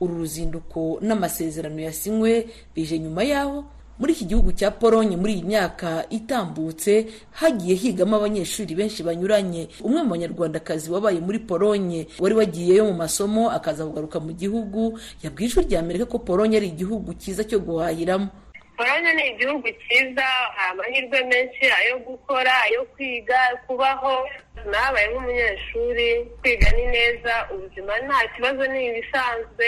Uru 0.00 0.14
ruzinduko 0.18 0.98
n'amasezerano 1.06 1.80
yasinywe 1.80 2.46
bije 2.74 2.98
nyuma 2.98 3.22
yaho 3.22 3.64
muri 3.98 4.12
iki 4.12 4.24
gihugu 4.26 4.50
cya 4.52 4.70
polonye 4.70 5.16
muri 5.16 5.32
iyi 5.38 5.44
myaka 5.46 6.04
itambutse 6.10 7.06
hagiye 7.30 7.74
higamo 7.74 8.16
abanyeshuri 8.16 8.74
benshi 8.74 9.02
banyuranye. 9.06 9.68
Umwe 9.86 10.02
mu 10.02 10.10
banyarwandakazi 10.10 10.90
wabaye 10.90 11.20
muri 11.22 11.38
polonye 11.38 12.06
wari 12.18 12.34
wagiyeyo 12.34 12.84
mu 12.90 12.94
masomo 12.98 13.50
akaza 13.50 13.86
kugaruka 13.86 14.18
mu 14.20 14.32
gihugu. 14.34 14.98
Yabwiye 15.22 15.46
ijwi 15.48 15.62
rya 15.70 15.78
amerika 15.80 16.06
ko 16.10 16.18
polonye 16.18 16.56
ari 16.58 16.68
igihugu 16.74 17.14
cyiza 17.14 17.46
cyo 17.46 17.58
guhahiramo. 17.62 18.26
Polonye 18.74 19.10
ni 19.14 19.24
igihugu 19.30 19.68
cyiza 19.86 20.26
hari 20.58 20.70
amahirwe 20.74 21.18
menshi 21.30 21.64
ayo 21.78 21.94
gukora 22.02 22.50
ayo 22.66 22.82
kwiga 22.98 23.38
kubaho. 23.66 24.26
Nabaye 24.70 25.06
nk'umunyeshuri 25.14 26.08
kwiga 26.42 26.68
ni 26.74 26.84
neza 26.90 27.34
ubuzima 27.54 27.92
nta 28.06 28.18
kibazo 28.34 28.66
ni 28.66 28.80
ibisanzwe 28.90 29.66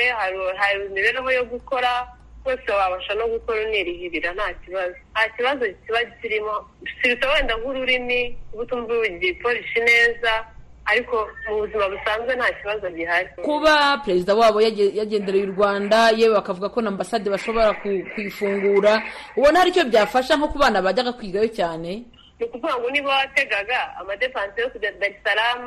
hari 0.58 0.86
imibereho 0.90 1.30
yo 1.30 1.44
gukora. 1.46 1.92
Rwose 2.46 2.70
wabasha 2.72 3.14
no 3.18 3.26
gukora 3.28 3.58
unirihirira 3.66 4.30
nta 4.34 4.54
kibazo. 4.62 4.94
Nta 5.12 5.28
kibazo 5.36 5.64
kiba 5.86 6.00
kirimo. 6.22 6.54
Sibita 7.02 7.26
wenda 7.34 7.56
nk'ururimi 7.58 8.38
uba 8.54 8.62
utumva 8.62 8.94
igipolishi 9.06 9.80
neza 9.82 10.32
ariko 10.86 11.26
mu 11.50 11.56
buzima 11.66 11.88
busanzwe 11.90 12.32
nta 12.38 12.48
kibazo 12.62 12.86
gihari. 12.94 13.28
Kuba 13.42 13.98
perezida 14.06 14.34
wabo 14.34 14.60
yage- 14.62 14.94
yagendereye 14.94 15.44
u 15.44 15.52
rwanda 15.58 16.10
yewe 16.14 16.34
bakavuga 16.38 16.68
ko 16.70 16.78
na 16.80 16.88
ambasade 16.94 17.26
bashobora 17.30 17.74
ku- 17.82 18.06
kuyifungura 18.14 19.02
ubona 19.36 19.58
hari 19.58 19.70
icyo 19.74 19.84
byafasha 19.90 20.36
nko 20.38 20.48
ku 20.54 20.58
bana 20.58 20.78
bajyaga 20.82 21.12
kwigayo 21.18 21.48
cyane? 21.50 22.06
Ni 22.38 22.44
ukuvuga 22.46 22.78
ngo 22.78 22.90
niba 22.90 23.10
wategaga 23.10 23.96
amadepanse 23.98 24.60
yo 24.62 24.68
kujya 24.70 24.92
salaam 25.24 25.66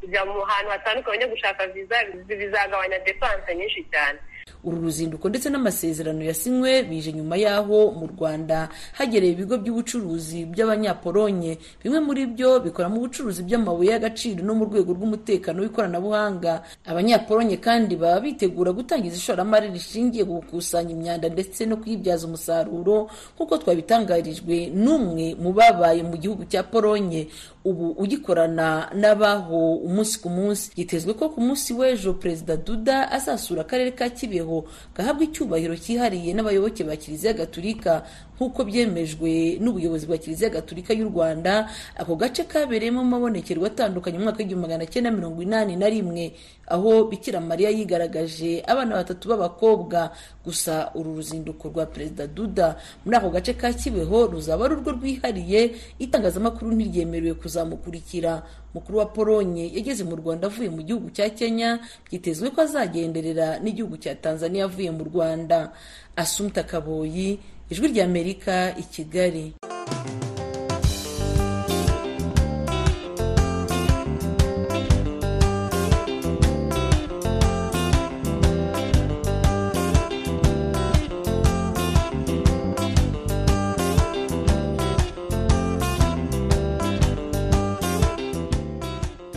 kujya 0.00 0.20
mu 0.28 0.40
hantu 0.44 0.70
hatandukanye 0.70 1.24
gushaka 1.32 1.64
viza 1.72 1.96
bizagabanya 2.28 2.98
depanse 3.06 3.48
nyinshi 3.56 3.80
cyane. 3.92 4.18
Uru 4.64 4.80
ruzinduko 4.80 5.28
ndetse 5.28 5.50
n'amasezerano 5.50 6.24
yasinywe 6.24 6.82
bije 6.88 7.12
nyuma 7.12 7.36
y'aho 7.36 7.92
mu 7.92 8.06
rwanda 8.06 8.68
hagereye 8.96 9.32
ibigo 9.32 9.56
by'ubucuruzi 9.58 10.44
by'abanyapolonye 10.48 11.58
bimwe 11.84 12.00
muri 12.00 12.22
byo 12.32 12.60
bikora 12.60 12.88
mu 12.88 13.00
bucuruzi 13.04 13.42
bw'amabuye 13.44 13.90
y'agaciro 13.92 14.40
no 14.44 14.54
mu 14.54 14.64
rwego 14.64 14.92
rw'umutekano 14.96 15.62
w'ikoranabuhanga. 15.62 16.62
Abanyapolonye 16.86 17.56
kandi 17.60 17.96
baba 17.96 18.20
bitegura 18.20 18.72
gutangiza 18.72 19.16
ishoramari 19.16 19.68
rishingiye 19.72 20.24
ku 20.24 20.32
gukusanya 20.40 20.92
imyanda 20.96 21.28
ndetse 21.28 21.66
no 21.68 21.76
kuyibyaza 21.76 22.26
umusaruro 22.26 23.08
nk'uko 23.36 23.54
twabitangarijwe 23.60 24.72
n'umwe 24.72 25.34
mu 25.40 25.52
babaye 25.52 26.02
mu 26.02 26.16
gihugu 26.16 26.44
cya 26.48 26.62
polonye 26.64 27.28
ubu 27.64 27.90
ugikorana 27.96 28.90
n'abaho 28.94 29.74
umunsi 29.76 30.18
ku 30.20 30.28
munsi. 30.28 30.70
Yitezwe 30.76 31.14
ko 31.14 31.28
ku 31.32 31.40
munsi 31.40 31.72
w'ejo 31.72 32.12
perezida 32.14 32.56
duda 32.56 33.08
azasura 33.10 33.60
akarere 33.64 33.90
ka 33.96 34.08
kibeho 34.12 34.64
gahabwa 34.96 35.24
icyubahiro 35.24 35.76
cyihariye 35.76 36.34
n'abayoboke 36.36 36.84
ba 36.84 36.96
kiliziya 36.96 37.32
gatulika 37.32 38.04
nk'uko 38.36 38.64
byemejwe 38.64 39.58
n'ubuyobozi 39.62 40.06
bwa 40.06 40.18
kiliziya 40.18 40.50
gatulika 40.50 40.90
y'u 40.94 41.08
rwanda 41.08 41.70
ako 41.96 42.16
gace 42.16 42.44
kabereyemo 42.44 43.00
amabonekerwa 43.00 43.66
atandukanye 43.70 44.18
mu 44.18 44.24
mwaka 44.26 44.38
w'igihumbi 44.42 44.66
magana 44.66 44.86
cyenda 44.90 45.10
mirongo 45.10 45.42
inani 45.42 45.76
na 45.76 45.86
rimwe 45.88 46.34
aho 46.66 47.04
bikira 47.06 47.40
mariya 47.40 47.70
yigaragaje 47.70 48.62
abana 48.66 48.96
batatu 48.96 49.28
b'abakobwa. 49.28 50.10
Gusa 50.44 50.90
uru 50.94 51.14
ruzinduko 51.16 51.68
rwa 51.68 51.86
perezida 51.86 52.26
duda 52.26 52.76
muri 53.04 53.16
ako 53.16 53.30
gace 53.30 53.52
ka 53.54 53.72
kibeho 53.72 54.26
ruzaba 54.26 54.64
ari 54.64 54.74
urwo 54.74 54.92
rwihariye 54.92 55.72
itangazamakuru 55.98 56.72
ntiryemerewe 56.72 57.34
kuzamukurikira. 57.34 58.42
Mukuru 58.74 58.98
wa 58.98 59.06
polonye 59.06 59.70
yageze 59.74 60.04
mu 60.04 60.16
rwanda 60.16 60.46
avuye 60.50 60.68
mu 60.68 60.82
gihugu 60.82 61.10
cya 61.14 61.30
kenya 61.30 61.78
byitezwe 62.10 62.50
ko 62.50 62.60
azagenderera 62.66 63.58
n'igihugu 63.62 63.96
cya 63.96 64.14
tanzania 64.18 64.64
avuye 64.64 64.90
mu 64.90 65.04
rwanda. 65.04 65.70
Asumta 66.16 66.62
kaboyi 66.62 67.38
ijwi 67.74 67.88
ry'amerika 67.88 68.74
i 68.78 68.82
kigali. 68.82 69.52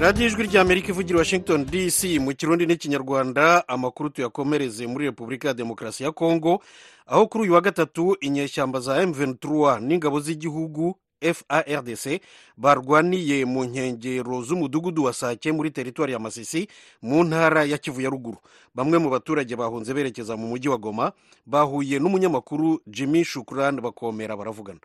Radiyo 0.08 0.28
ijwi 0.28 0.44
ry'amerika 0.44 0.88
ivugira 0.90 1.20
washington 1.20 1.66
dc 1.66 2.04
mu 2.20 2.32
kirundi 2.36 2.66
n'ikinyarwanda 2.66 3.68
amakuru 3.68 4.10
tuyakomereze 4.10 4.88
muri 4.88 5.06
repubulika 5.06 5.48
ya 5.48 5.54
demokarasi 5.54 6.04
ya 6.04 6.12
kongo 6.12 6.64
aho 7.06 7.28
kuri 7.28 7.44
uyu 7.44 7.54
wa 7.54 7.62
gatatu 7.62 8.16
inyeshyamba 8.22 8.80
za 8.80 9.04
m23 9.06 9.80
n'ingabo 9.82 10.20
z'igihugu 10.20 10.96
fardc 11.34 12.22
barwaniye 12.58 13.46
mu 13.46 13.64
nkengero 13.66 14.42
z'umudugudu 14.42 15.04
wa 15.04 15.14
sake 15.14 15.52
muri 15.52 15.72
teritwari 15.72 16.14
ya 16.14 16.20
masisi 16.20 16.68
mu 17.02 17.24
ntara 17.24 17.64
ya 17.66 17.78
kivu 17.78 18.02
ya 18.02 18.10
ruguru. 18.10 18.38
Bamwe 18.76 18.98
mu 18.98 19.10
baturage 19.10 19.56
bahunze 19.56 19.94
berekeza 19.94 20.38
mu 20.38 20.48
mujyi 20.48 20.70
wa 20.70 20.78
goma 20.78 21.12
bahuye 21.46 22.00
n'umunyamakuru 22.00 22.80
jimmy 22.88 23.26
shukuran 23.26 23.82
bakomera 23.82 24.38
baravugana. 24.38 24.80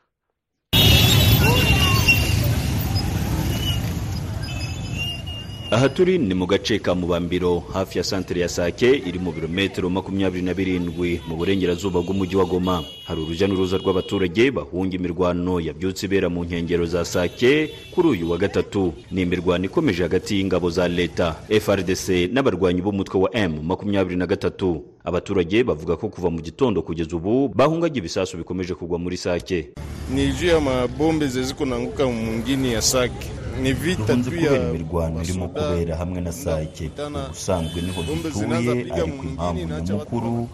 Aha 5.72 5.88
turi 5.88 6.18
ni 6.18 6.34
mu 6.34 6.46
gace 6.46 6.78
ka 6.78 6.94
mubambiro 6.94 7.60
hafi 7.72 7.98
ya 7.98 8.04
santere 8.04 8.40
ya 8.40 8.48
sake 8.48 8.90
iri 9.06 9.18
mu 9.18 9.32
birometero 9.32 9.90
makumyabiri 9.90 10.42
na 10.44 10.54
birindwi 10.54 11.20
mu 11.28 11.36
burengerazuba 11.36 12.00
bw'umujyi 12.02 12.36
wa 12.36 12.44
goma. 12.44 12.84
Hari 13.08 13.20
urujya 13.22 13.48
n'uruza 13.48 13.76
rw'abaturage 13.80 14.50
bahunga 14.52 14.96
imirwano 14.96 15.60
yabyutse 15.60 16.06
ibera 16.06 16.28
mu 16.28 16.44
nkengero 16.44 16.84
za 16.86 17.04
sake 17.04 17.70
kuri 17.94 18.08
uyu 18.08 18.30
wa 18.30 18.36
gatatu. 18.38 18.92
Ni 19.10 19.22
imirwano 19.22 19.64
ikomeje 19.64 20.02
hagati 20.02 20.36
y'ingabo 20.36 20.70
za 20.70 20.88
leta 20.88 21.40
frdc 21.60 22.28
n'abarwanyi 22.32 22.82
b'umutwe 22.84 23.20
wa 23.20 23.30
m 23.32 23.62
makumyabiri 23.64 24.16
na 24.16 24.26
gatatu. 24.26 24.84
Abaturage 25.04 25.64
bavuga 25.64 25.96
ko 25.96 26.08
kuva 26.08 26.28
mu 26.30 26.40
gitondo 26.44 26.82
kugeza 26.84 27.16
ubu 27.16 27.48
bahungaga 27.48 27.96
ibisasu 27.96 28.36
bikomeje 28.36 28.74
kugwa 28.76 28.98
muri 28.98 29.16
sake. 29.16 29.72
Ni 30.14 30.32
juu 30.36 30.46
ya 30.52 30.60
mabombe 30.60 31.26
zeziko 31.26 31.64
naanguka 31.64 32.06
mwingine 32.06 32.72
ya 32.72 32.82
Sake. 32.82 33.30
Duhunze 33.60 34.30
kubera 34.30 34.56
imirwano 34.68 35.22
irimo 35.22 35.48
kubera 35.48 35.96
hamwe 36.00 36.20
na 36.20 36.32
sake 36.32 36.90
ubusanzwe 37.26 37.78
ni 37.82 37.90
ho 37.94 38.00
dutuye 38.02 38.70
ariko 39.00 39.22
impamvu 39.30 39.66
nyamukuru 39.86 40.48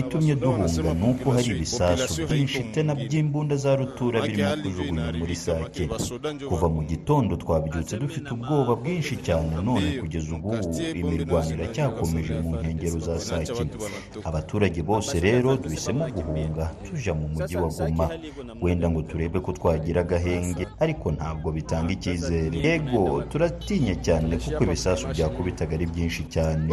itumye 0.00 0.34
duhunga. 0.34 0.94
Ni 1.00 1.04
uko 1.10 1.26
hari 1.34 1.50
ibisasu 1.56 2.26
byinshi 2.28 2.60
tena 2.74 2.92
by'imbunda 2.94 3.56
za 3.56 3.76
rutura 3.76 4.18
birimo 4.22 4.50
kujugunywa 4.62 5.12
muri 5.20 5.36
sake 5.36 5.82
kuva 6.48 6.66
mu 6.74 6.82
gitondo 6.90 7.32
twabyutse 7.36 7.96
dufite 7.98 8.28
ubwoba 8.36 8.72
bwinshi 8.76 9.14
cyane. 9.26 9.50
None 9.64 9.88
kugeza 10.00 10.28
ubu 10.36 10.50
imirwano 11.00 11.50
iracyakomeje 11.56 12.32
mu 12.42 12.50
nkengero 12.56 12.98
za 13.06 13.16
sake 13.20 13.52
abaturage 14.28 14.80
bose 14.82 15.20
rero 15.20 15.56
duhisemo 15.56 16.04
guhunga. 16.16 16.64
Tuja 16.86 17.12
mu 17.14 17.26
mujyi 17.34 17.56
wa 17.56 17.68
goma. 17.76 18.06
wenda 18.62 18.86
ngo 18.90 19.02
turebe 19.02 19.40
ko 19.40 19.52
twagira 19.52 20.00
agahenge 20.00 20.66
ariko 20.84 21.06
ntabwo 21.12 21.48
bitanga 21.56 21.90
icyizere. 21.96 22.33
Yego 22.64 23.22
turatinya 23.30 23.94
cyane 23.94 24.36
kuko 24.36 24.64
ibisasu 24.64 25.06
byakubitaga 25.14 25.74
ari 25.76 25.86
byinshi 25.86 26.22
cyane. 26.28 26.68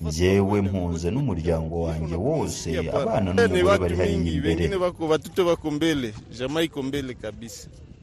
Njyewe 0.00 0.60
mpunze 0.62 1.10
n'umuryango 1.10 1.74
wanjye 1.86 2.14
wose 2.14 2.68
abana 2.92 3.32
n'umugore 3.34 3.78
bari 3.78 3.96
hariya 3.96 4.32
imbere. 4.32 4.62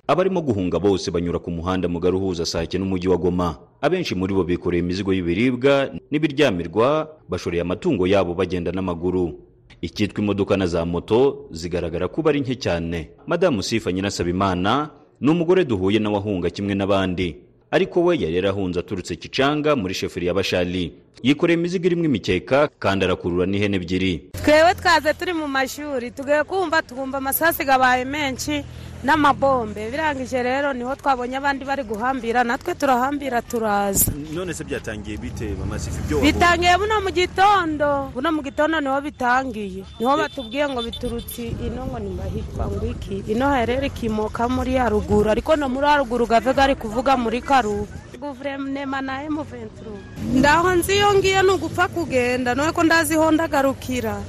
Abarimo 0.08 0.42
guhunga 0.44 0.80
bose 0.80 1.08
banyura 1.12 1.40
ku 1.40 1.48
muhanda 1.52 1.88
mugari 1.88 2.16
uhuza 2.20 2.46
sake 2.46 2.76
n'umujyi 2.78 3.08
wa 3.08 3.18
goma. 3.18 3.50
Abenshi 3.82 4.16
muri 4.16 4.34
bo 4.36 4.44
bikoreye 4.44 4.84
imizigo 4.84 5.14
y'ibiribwa 5.16 5.96
n'ibiryamirwa 6.12 7.08
bashoreye 7.30 7.62
amatungo 7.64 8.04
yabo 8.08 8.36
bagenda 8.36 8.72
n'amaguru. 8.76 9.40
Icyitwa 9.82 10.20
imodoka 10.24 10.58
na 10.58 10.68
za 10.68 10.86
moto 10.86 11.48
zigaragara 11.52 12.08
kuba 12.08 12.30
ari 12.32 12.42
nke 12.42 12.56
cyane. 12.56 13.10
Madamu 13.28 13.64
sifa 13.64 13.92
nyirasabimana 13.92 14.90
ni 15.24 15.30
umugore 15.32 15.64
duhuye 15.66 16.00
nawe 16.00 16.18
ahunga 16.20 16.50
kimwe 16.52 16.76
n'abandi. 16.76 17.36
Ariko 17.72 18.04
we 18.04 18.18
yari 18.20 18.36
yarahunze 18.36 18.80
aturutse 18.80 19.16
kicanga 19.16 19.76
muri 19.76 19.94
sheferi 19.94 20.28
ya 20.28 20.34
bashali. 20.34 20.92
Yikoreye 21.24 21.58
imizigo 21.60 21.86
irimo 21.88 22.06
imikeka 22.06 22.68
kandi 22.80 23.06
arakurura 23.06 23.46
n'ihene 23.48 23.78
ebyiri. 23.80 24.14
Twewe 24.44 24.74
twaze 24.76 25.14
turi 25.14 25.34
mu 25.34 25.48
mashuri 25.48 26.12
tugiye 26.12 26.44
kumva 26.44 26.82
twumva 26.84 27.18
amasasi 27.18 27.64
gabaye 27.66 28.06
menshi 28.06 28.64
n'amabombe. 29.04 29.92
Birangije 29.92 30.44
rero 30.44 30.74
ni 30.74 30.84
ho 30.84 30.96
twabonye 30.96 31.38
abandi 31.38 31.66
bari 31.66 31.84
guhambira 31.84 32.44
natwe 32.44 32.76
turahambira 32.76 33.42
turaza. 33.42 34.12
None 34.34 34.54
se 34.54 34.64
byatangiye 34.64 35.18
bite 35.18 35.56
mama 35.60 35.80
sifa 35.80 36.00
ibyo 36.04 36.20
bitangiye 36.22 36.78
buno 36.78 37.02
mu 37.04 37.12
gitondo. 37.12 38.10
Buno 38.14 38.32
mu 38.32 38.42
gitondo 38.42 38.80
ni 38.82 38.88
ho 38.88 39.02
bitangiye. 39.02 39.84
Niho 40.00 40.18
batubwiye 40.18 40.66
ngo 40.70 40.82
biturutse 40.82 41.44
ino 41.62 41.86
ngo 41.86 42.00
nimba 42.00 42.24
ngo 42.72 42.86
iki? 42.88 43.24
Ino 43.32 43.52
herere 43.52 43.88
ikimoka 43.88 44.48
muri 44.50 44.76
haruguru 44.80 45.30
ariko 45.30 45.56
no 45.56 45.70
muri 45.70 45.88
haruguru 45.88 46.26
gave 46.28 46.54
gari 46.54 46.76
kuvuga 46.76 47.18
muri 47.18 47.42
karubu. 47.42 47.88
Guverinema 48.28 49.02
na 49.02 49.24
emuventuru 49.24 49.98
ndaho 50.36 50.76
nzi 50.76 50.94
iyo 50.96 51.14
ngiye 51.14 51.44
ni 51.44 51.50
ugupfa 51.50 51.88
kugenda 51.88 52.56
noye 52.56 52.72
ko 52.72 52.84
ndazi 52.84 53.16
ho 53.16 53.32
ndagarukira 53.32 54.22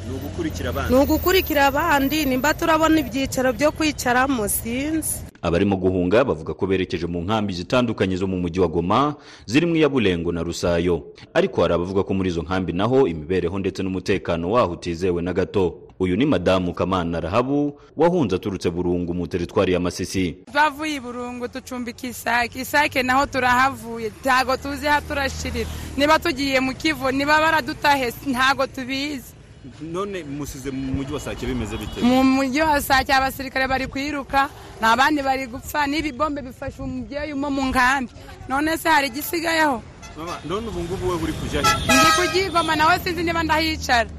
ni 0.91 0.97
ugukurikira 0.97 1.67
abandi 1.67 2.25
nimba 2.25 2.55
turabona 2.55 3.01
ibyicaro 3.01 3.53
byo 3.53 3.73
kwicaramo 3.73 4.49
sinzi. 4.49 5.23
Abarimo 5.43 5.77
guhunga 5.77 6.25
bavuga 6.25 6.55
ko 6.55 6.67
berekeje 6.67 7.07
mu 7.07 7.21
nkambi 7.23 7.53
zitandukanye 7.53 8.17
zo 8.17 8.27
mu 8.27 8.37
mujyi 8.41 8.61
wa 8.61 8.69
goma 8.69 9.15
zirimo 9.47 9.77
iya 9.77 9.89
bulengo 9.89 10.33
na 10.33 10.43
rusayo. 10.43 11.05
Ariko 11.35 11.63
hari 11.63 11.75
abavuga 11.75 12.03
ko 12.03 12.15
muri 12.15 12.29
izo 12.33 12.43
nkambi 12.43 12.73
naho 12.73 13.07
imibereho 13.07 13.59
ndetse 13.59 13.83
n'umutekano 13.83 14.51
waho 14.51 14.73
utizewe 14.73 15.23
na 15.23 15.33
gato. 15.33 15.84
Uyu 16.01 16.17
ni 16.17 16.27
madamu 16.27 16.75
kamana 16.75 17.21
rahabu 17.21 17.81
wahunze 17.97 18.37
aturutse 18.37 18.71
burungu 18.71 19.15
mu 19.15 19.27
teritwari 19.27 19.73
ya 19.73 19.81
masisi. 19.81 20.37
Bavuye 20.55 20.95
i 20.97 21.01
burungu 21.01 21.49
ducumbika 21.49 22.07
isake. 22.07 22.61
Isake 22.61 23.03
naho 23.03 23.27
turahavuye. 23.27 24.13
Ntago 24.21 24.57
tuzi 24.57 24.89
aho 24.89 25.01
turashirira. 25.09 25.69
Niba 25.97 26.19
tugiye 26.19 26.61
mu 26.61 26.75
kivu 26.75 27.11
niba 27.11 27.39
baradutahe 27.41 28.13
ntago 28.27 28.67
tubizi. 28.67 29.35
None 29.81 30.25
musize 30.25 30.71
mu 30.71 30.93
mujyi 30.93 31.13
wa 31.15 31.21
sake 31.21 31.47
bimeze 31.47 31.77
bite? 31.77 32.01
Mu 32.03 32.25
mujyi 32.25 32.61
wa 32.61 32.81
sake 32.81 33.13
abasirikare 33.15 33.69
bari 33.69 33.87
kwiruka 33.87 34.49
nta 34.79 34.97
bandi 34.97 35.23
bari 35.23 35.47
gupfa. 35.47 35.87
N'ibibombe 35.87 36.43
bifashe 36.43 36.83
umubyeyi 36.83 37.33
umo 37.33 37.51
mu 37.51 37.63
nkambi. 37.71 38.13
None 38.49 38.77
se 38.79 38.89
hari 38.89 39.07
igisigayeho? 39.09 39.83
Mama 40.19 40.39
none 40.49 40.69
ubu 40.69 40.81
ngubu 40.81 41.09
we 41.09 41.15
uri 41.17 41.33
kujya 41.33 41.63
he 41.63 41.75
ndi 41.85 42.11
kugigoma 42.17 42.77
nawe 42.77 42.99
sinzi 42.99 43.23
niba 43.23 43.43
ndahicara. 43.43 44.11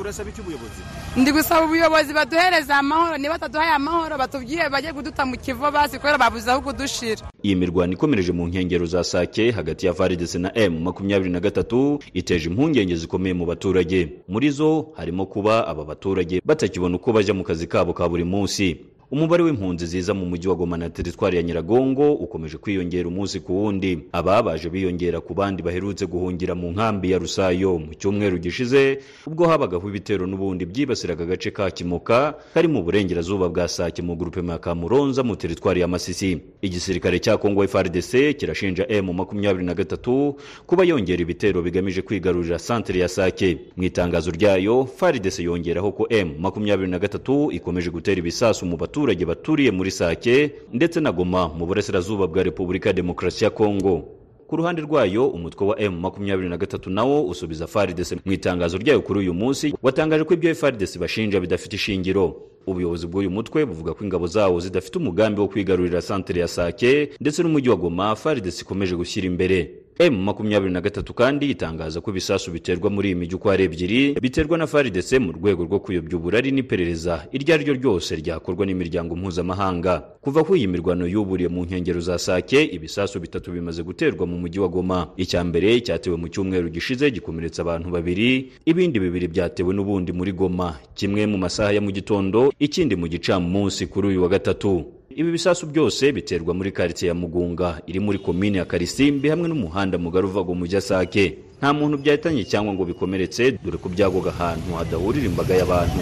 Urasaba 0.00 0.30
iki 0.30 0.40
ubuyobozi? 0.40 0.80
Ndi 1.16 1.32
gusaba 1.32 1.66
ubuyobozi 1.66 2.12
baduhereza 2.14 2.76
amahoro. 2.78 3.16
Niba 3.18 3.34
bataduhaye 3.34 3.70
amahoro 3.72 4.18
batubwiye 4.18 4.68
bajye 4.68 4.92
kuduta 4.92 5.26
mu 5.26 5.36
kivo 5.36 5.70
basi 5.70 5.98
kubera 5.98 6.18
babuze 6.18 6.50
aho 6.50 6.60
kudushira. 6.60 7.22
Iyi 7.42 7.54
mirwano 7.56 7.92
ikomereje 7.92 8.32
mu 8.32 8.46
nkengero 8.48 8.86
za 8.86 9.04
sake 9.04 9.50
hagati 9.50 9.86
ya 9.86 9.92
varidese 9.92 10.38
na 10.38 10.50
m 10.54 10.82
makumyabiri 10.82 11.30
na 11.30 11.40
gatatu 11.40 11.98
iteje 12.14 12.48
impungenge 12.50 12.96
zikomeye 12.96 13.34
mu 13.34 13.46
baturage. 13.46 14.08
Muri 14.28 14.50
zo 14.50 14.92
harimo 14.96 15.26
kuba 15.26 15.66
aba 15.66 15.84
baturage 15.84 16.40
batakibona 16.44 16.96
uko 16.96 17.12
bajya 17.12 17.34
mu 17.34 17.44
kazi 17.44 17.66
kabo 17.66 17.92
ka 17.92 18.08
buri 18.08 18.24
munsi. 18.24 18.76
Umubare 19.10 19.42
w'impunzi 19.42 19.86
ziza 19.86 20.14
mu 20.14 20.26
mujyi 20.26 20.48
wa 20.48 20.54
goma 20.54 20.76
na 20.76 20.90
teritwari 20.90 21.36
ya 21.36 21.42
nyiragongo 21.42 22.12
ukomeje 22.12 22.56
kwiyongera 22.58 23.08
umunsi 23.08 23.40
ku 23.40 23.52
wundi. 23.62 23.98
Aba 24.12 24.42
baje 24.42 24.68
biyongera 24.70 25.20
ku 25.20 25.34
bandi 25.34 25.62
baherutse 25.62 26.06
guhungira 26.06 26.54
mu 26.54 26.70
nkambi 26.72 27.10
ya 27.10 27.18
rusayo. 27.18 27.78
Mu 27.78 27.94
cyumweru 27.94 28.38
gishize 28.38 28.98
ubwo 29.26 29.46
habagaho 29.46 29.88
ibitero 29.88 30.26
n'ubundi 30.26 30.66
byibasiraga 30.66 31.24
agace 31.24 31.50
ka 31.50 31.70
kimoka 31.70 32.34
kari 32.54 32.68
mu 32.68 32.82
burengerazuba 32.82 33.48
bwa 33.48 33.68
sake 33.68 34.02
mu 34.02 34.16
gurupe 34.16 34.40
ya 34.42 34.58
kamuronza 34.58 35.22
mu 35.22 35.36
teritwari 35.36 35.80
ya 35.80 35.88
masisi. 35.88 36.38
Igisirikare 36.62 37.18
cya 37.20 37.36
kongo 37.36 37.62
frdc 37.68 38.34
kirashinja 38.36 38.86
m 38.88 39.12
makumyabiri 39.14 39.64
na 39.64 39.74
gatatu 39.74 40.34
kuba 40.66 40.82
yongera 40.84 41.22
ibitero 41.22 41.62
bigamije 41.62 42.02
kwigarurira 42.02 42.58
santere 42.58 42.98
ya 43.00 43.08
sake. 43.08 43.58
Mu 43.76 43.84
itangazo 43.84 44.30
ryayo 44.30 44.86
frdc 44.86 45.38
yongeraho 45.38 45.92
ko 45.92 46.06
m 46.10 46.34
makumyabiri 46.40 46.90
na 46.90 46.98
gatatu 46.98 47.52
ikomeje 47.52 47.90
gutera 47.90 48.18
ibisasu 48.18 48.66
mu 48.66 48.76
baturage 48.76 49.03
abaturage 49.04 49.24
baturiye 49.26 49.70
muri 49.70 49.90
sake 49.90 50.50
ndetse 50.72 51.00
na 51.00 51.12
goma 51.12 51.48
mu 51.48 51.66
burasirazuba 51.66 52.26
bwa 52.26 52.42
repubulika 52.42 52.88
ya 52.88 52.92
demokarasi 52.92 53.44
ya 53.44 53.50
kongo. 53.50 54.04
Ku 54.48 54.56
ruhande 54.56 54.82
rwayo 54.82 55.28
umutwe 55.28 55.66
wa 55.66 55.80
m 55.80 56.00
makumyabiri 56.00 56.48
na 56.48 56.56
gatatu 56.56 56.90
nawo 56.90 57.28
usubiza 57.28 57.66
faridese 57.66 58.16
mu 58.24 58.32
itangazo 58.32 58.78
ryayo 58.78 59.00
kuri 59.02 59.18
uyu 59.20 59.34
munsi 59.34 59.74
watangaje 59.82 60.24
ko 60.24 60.34
ibyo 60.34 60.54
faridese 60.54 60.98
bashinja 60.98 61.40
bidafite 61.40 61.74
ishingiro. 61.76 62.36
Ubuyobozi 62.66 63.06
bw'uyu 63.06 63.30
mutwe 63.30 63.64
buvuga 63.66 63.92
ko 63.94 64.04
ingabo 64.04 64.26
zawo 64.26 64.60
zidafite 64.60 64.96
umugambi 64.98 65.40
wo 65.40 65.48
kwigarurira 65.48 66.00
santere 66.02 66.40
ya 66.40 66.48
sake 66.48 67.10
ndetse 67.20 67.42
n'umujyi 67.42 67.68
wa 67.68 67.76
goma 67.76 68.16
faridese 68.16 68.62
ikomeje 68.64 68.96
gushyira 68.96 69.26
imbere. 69.26 69.83
M 69.98 70.14
makumyabiri 70.24 70.72
na 70.72 70.80
gatatu 70.80 71.14
kandi 71.14 71.50
itangaza 71.50 72.00
ko 72.00 72.10
ibisasu 72.10 72.50
biterwa 72.50 72.90
muri 72.90 73.08
iyi 73.08 73.14
mijyi 73.14 73.34
uko 73.34 73.50
ari 73.50 73.64
ebyiri 73.64 74.14
biterwa 74.20 74.58
na 74.58 74.66
faridese 74.66 75.18
mu 75.18 75.32
rwego 75.32 75.64
rwo 75.64 75.78
kuyobya 75.80 76.16
uburari 76.18 76.50
n'iperereza 76.52 77.26
iryo 77.32 77.54
ari 77.54 77.64
ryo 77.64 77.74
ryose 77.74 78.16
ryakorwa 78.16 78.66
n'imiryango 78.66 79.16
mpuzamahanga. 79.16 80.02
Kuva 80.20 80.44
ko 80.44 80.56
iyi 80.56 80.66
mirwano 80.66 81.06
yuburiye 81.06 81.48
mu 81.48 81.62
nkengero 81.64 82.00
za 82.00 82.18
sake 82.18 82.64
ibisasu 82.64 83.20
bitatu 83.20 83.52
bimaze 83.52 83.82
guterwa 83.82 84.26
mu 84.26 84.38
mujyi 84.38 84.58
wa 84.60 84.68
goma. 84.68 85.08
Icya 85.16 85.44
mbere 85.44 85.80
cyatewe 85.80 86.16
mu 86.16 86.28
cyumweru 86.28 86.68
gishize 86.74 87.10
gikomeretsa 87.10 87.62
abantu 87.62 87.90
babiri 87.90 88.50
ibindi 88.66 88.98
bibiri 89.00 89.28
byatewe 89.28 89.74
n'ubundi 89.74 90.12
muri 90.12 90.32
goma. 90.32 90.74
Kimwe 90.94 91.26
mu 91.26 91.38
masaha 91.38 91.72
ya 91.72 91.80
mu 91.80 91.90
gitondo 91.94 92.50
ikindi 92.58 92.96
mu 92.96 93.06
gicamunsi 93.08 93.86
kuri 93.86 94.08
uyu 94.08 94.22
wa 94.22 94.28
gatatu. 94.28 94.84
Ibi 95.20 95.30
bisasu 95.36 95.64
byose 95.72 96.02
biterwa 96.16 96.52
muri 96.58 96.70
karitsiye 96.78 97.08
ya 97.10 97.14
mugunga 97.22 97.68
iri 97.90 98.00
muri 98.06 98.18
komine 98.26 98.56
ya 98.60 98.64
karisimbi 98.70 99.26
hamwe 99.32 99.46
n'umuhanda 99.48 99.96
mugari 100.04 100.26
uva 100.30 100.40
mu 100.48 100.54
mujyi 100.60 100.80
sake. 100.90 101.24
Nta 101.58 101.68
muntu 101.78 101.94
byahitanye 102.02 102.42
cyangwa 102.50 102.70
ngo 102.74 102.84
bikomeretse 102.90 103.42
dore 103.62 103.78
ko 103.82 103.86
byagwaga 103.94 104.30
ahantu 104.34 104.68
hadahurira 104.78 105.26
imbaga 105.30 105.52
y'abantu. 105.58 105.98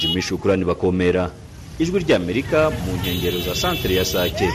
Jimmy 0.00 0.22
shukurani 0.22 0.64
bakomera 0.64 1.30
ijwi 1.78 1.98
ry'amerika 2.00 2.70
mu 2.70 2.92
nkengero 2.96 3.38
za 3.40 3.54
santere 3.54 3.94
ya 3.94 4.04
sake. 4.04 4.48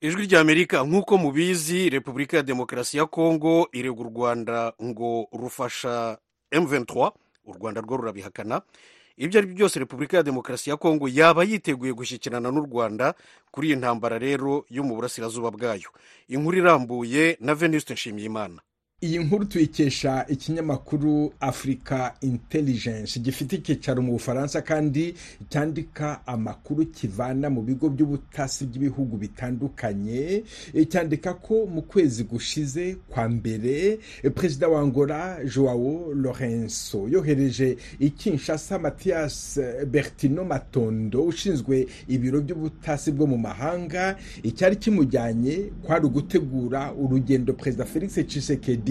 Ijwi 0.00 0.26
ry'amerika 0.26 0.82
nk'uko 0.84 1.18
mubizi 1.18 1.90
repubulika 1.90 2.36
ya 2.36 2.42
demokarasi 2.42 2.96
ya 2.98 3.06
kongo 3.06 3.68
irega 3.72 4.00
u 4.00 4.04
rwanda 4.04 4.72
ngo 4.82 5.28
rufasha 5.32 6.18
M23. 6.52 7.10
U 7.44 7.52
rwanda 7.52 7.80
rwo 7.80 7.96
rurabihakana. 7.96 8.62
Ibyo 9.16 9.38
ari 9.38 9.46
byo 9.46 9.56
byose 9.56 9.78
repubulika 9.78 10.16
ya 10.16 10.22
demokarasi 10.22 10.70
ya 10.70 10.76
kongo 10.76 11.08
yaba 11.08 11.44
yiteguye 11.44 11.92
gushyikirana 11.94 12.50
n'u 12.50 12.60
rwanda 12.66 13.14
kuri 13.50 13.68
iyi 13.68 13.76
ntambara 13.78 14.18
rero 14.18 14.66
yo 14.70 14.82
mu 14.82 14.94
burasirazuba 14.98 15.50
bwayo. 15.54 15.90
Inkuru 16.28 16.58
irambuye 16.58 17.36
na 17.40 17.54
venuste 17.54 17.94
nshimiyimana 17.94 18.58
iyi 19.02 19.18
nkuru 19.18 19.44
tuyikesha 19.44 20.26
ikinyamakuru 20.28 21.32
africa 21.40 22.10
intelligence. 22.20 23.20
Gifite 23.20 23.56
icyicaro 23.56 24.02
mu 24.02 24.12
bufaransa 24.12 24.62
kandi 24.62 25.14
cyandika 25.50 26.26
amakuru 26.26 26.86
kivana 26.86 27.50
mu 27.50 27.62
bigo 27.62 27.88
by'ubutasi 27.90 28.64
by'ibihugu 28.66 29.16
bitandukanye. 29.16 30.42
Cyandika 30.88 31.34
ko 31.34 31.66
mu 31.66 31.82
kwezi 31.82 32.24
gushize 32.24 32.96
kwa 33.08 33.28
mbere 33.28 33.98
perezida 34.34 34.68
wa 34.68 34.80
angola 34.80 35.38
joao 35.54 36.14
lorenzo 36.14 37.08
yohereje 37.08 37.76
ikinshasa 37.98 38.78
mathias 38.78 39.58
bertino 39.90 40.44
matondo 40.44 41.22
ushinzwe 41.24 41.86
ibiro 42.08 42.40
by'ubutasi 42.40 43.12
bwo 43.12 43.26
mu 43.26 43.38
mahanga. 43.38 44.16
Icyari 44.42 44.76
kimujyanye 44.76 45.56
kwari 45.82 46.06
ugutegura 46.06 46.92
urugendo 46.94 47.52
perezida 47.52 47.84
felix 47.84 48.14
tshisekedi 48.26 48.83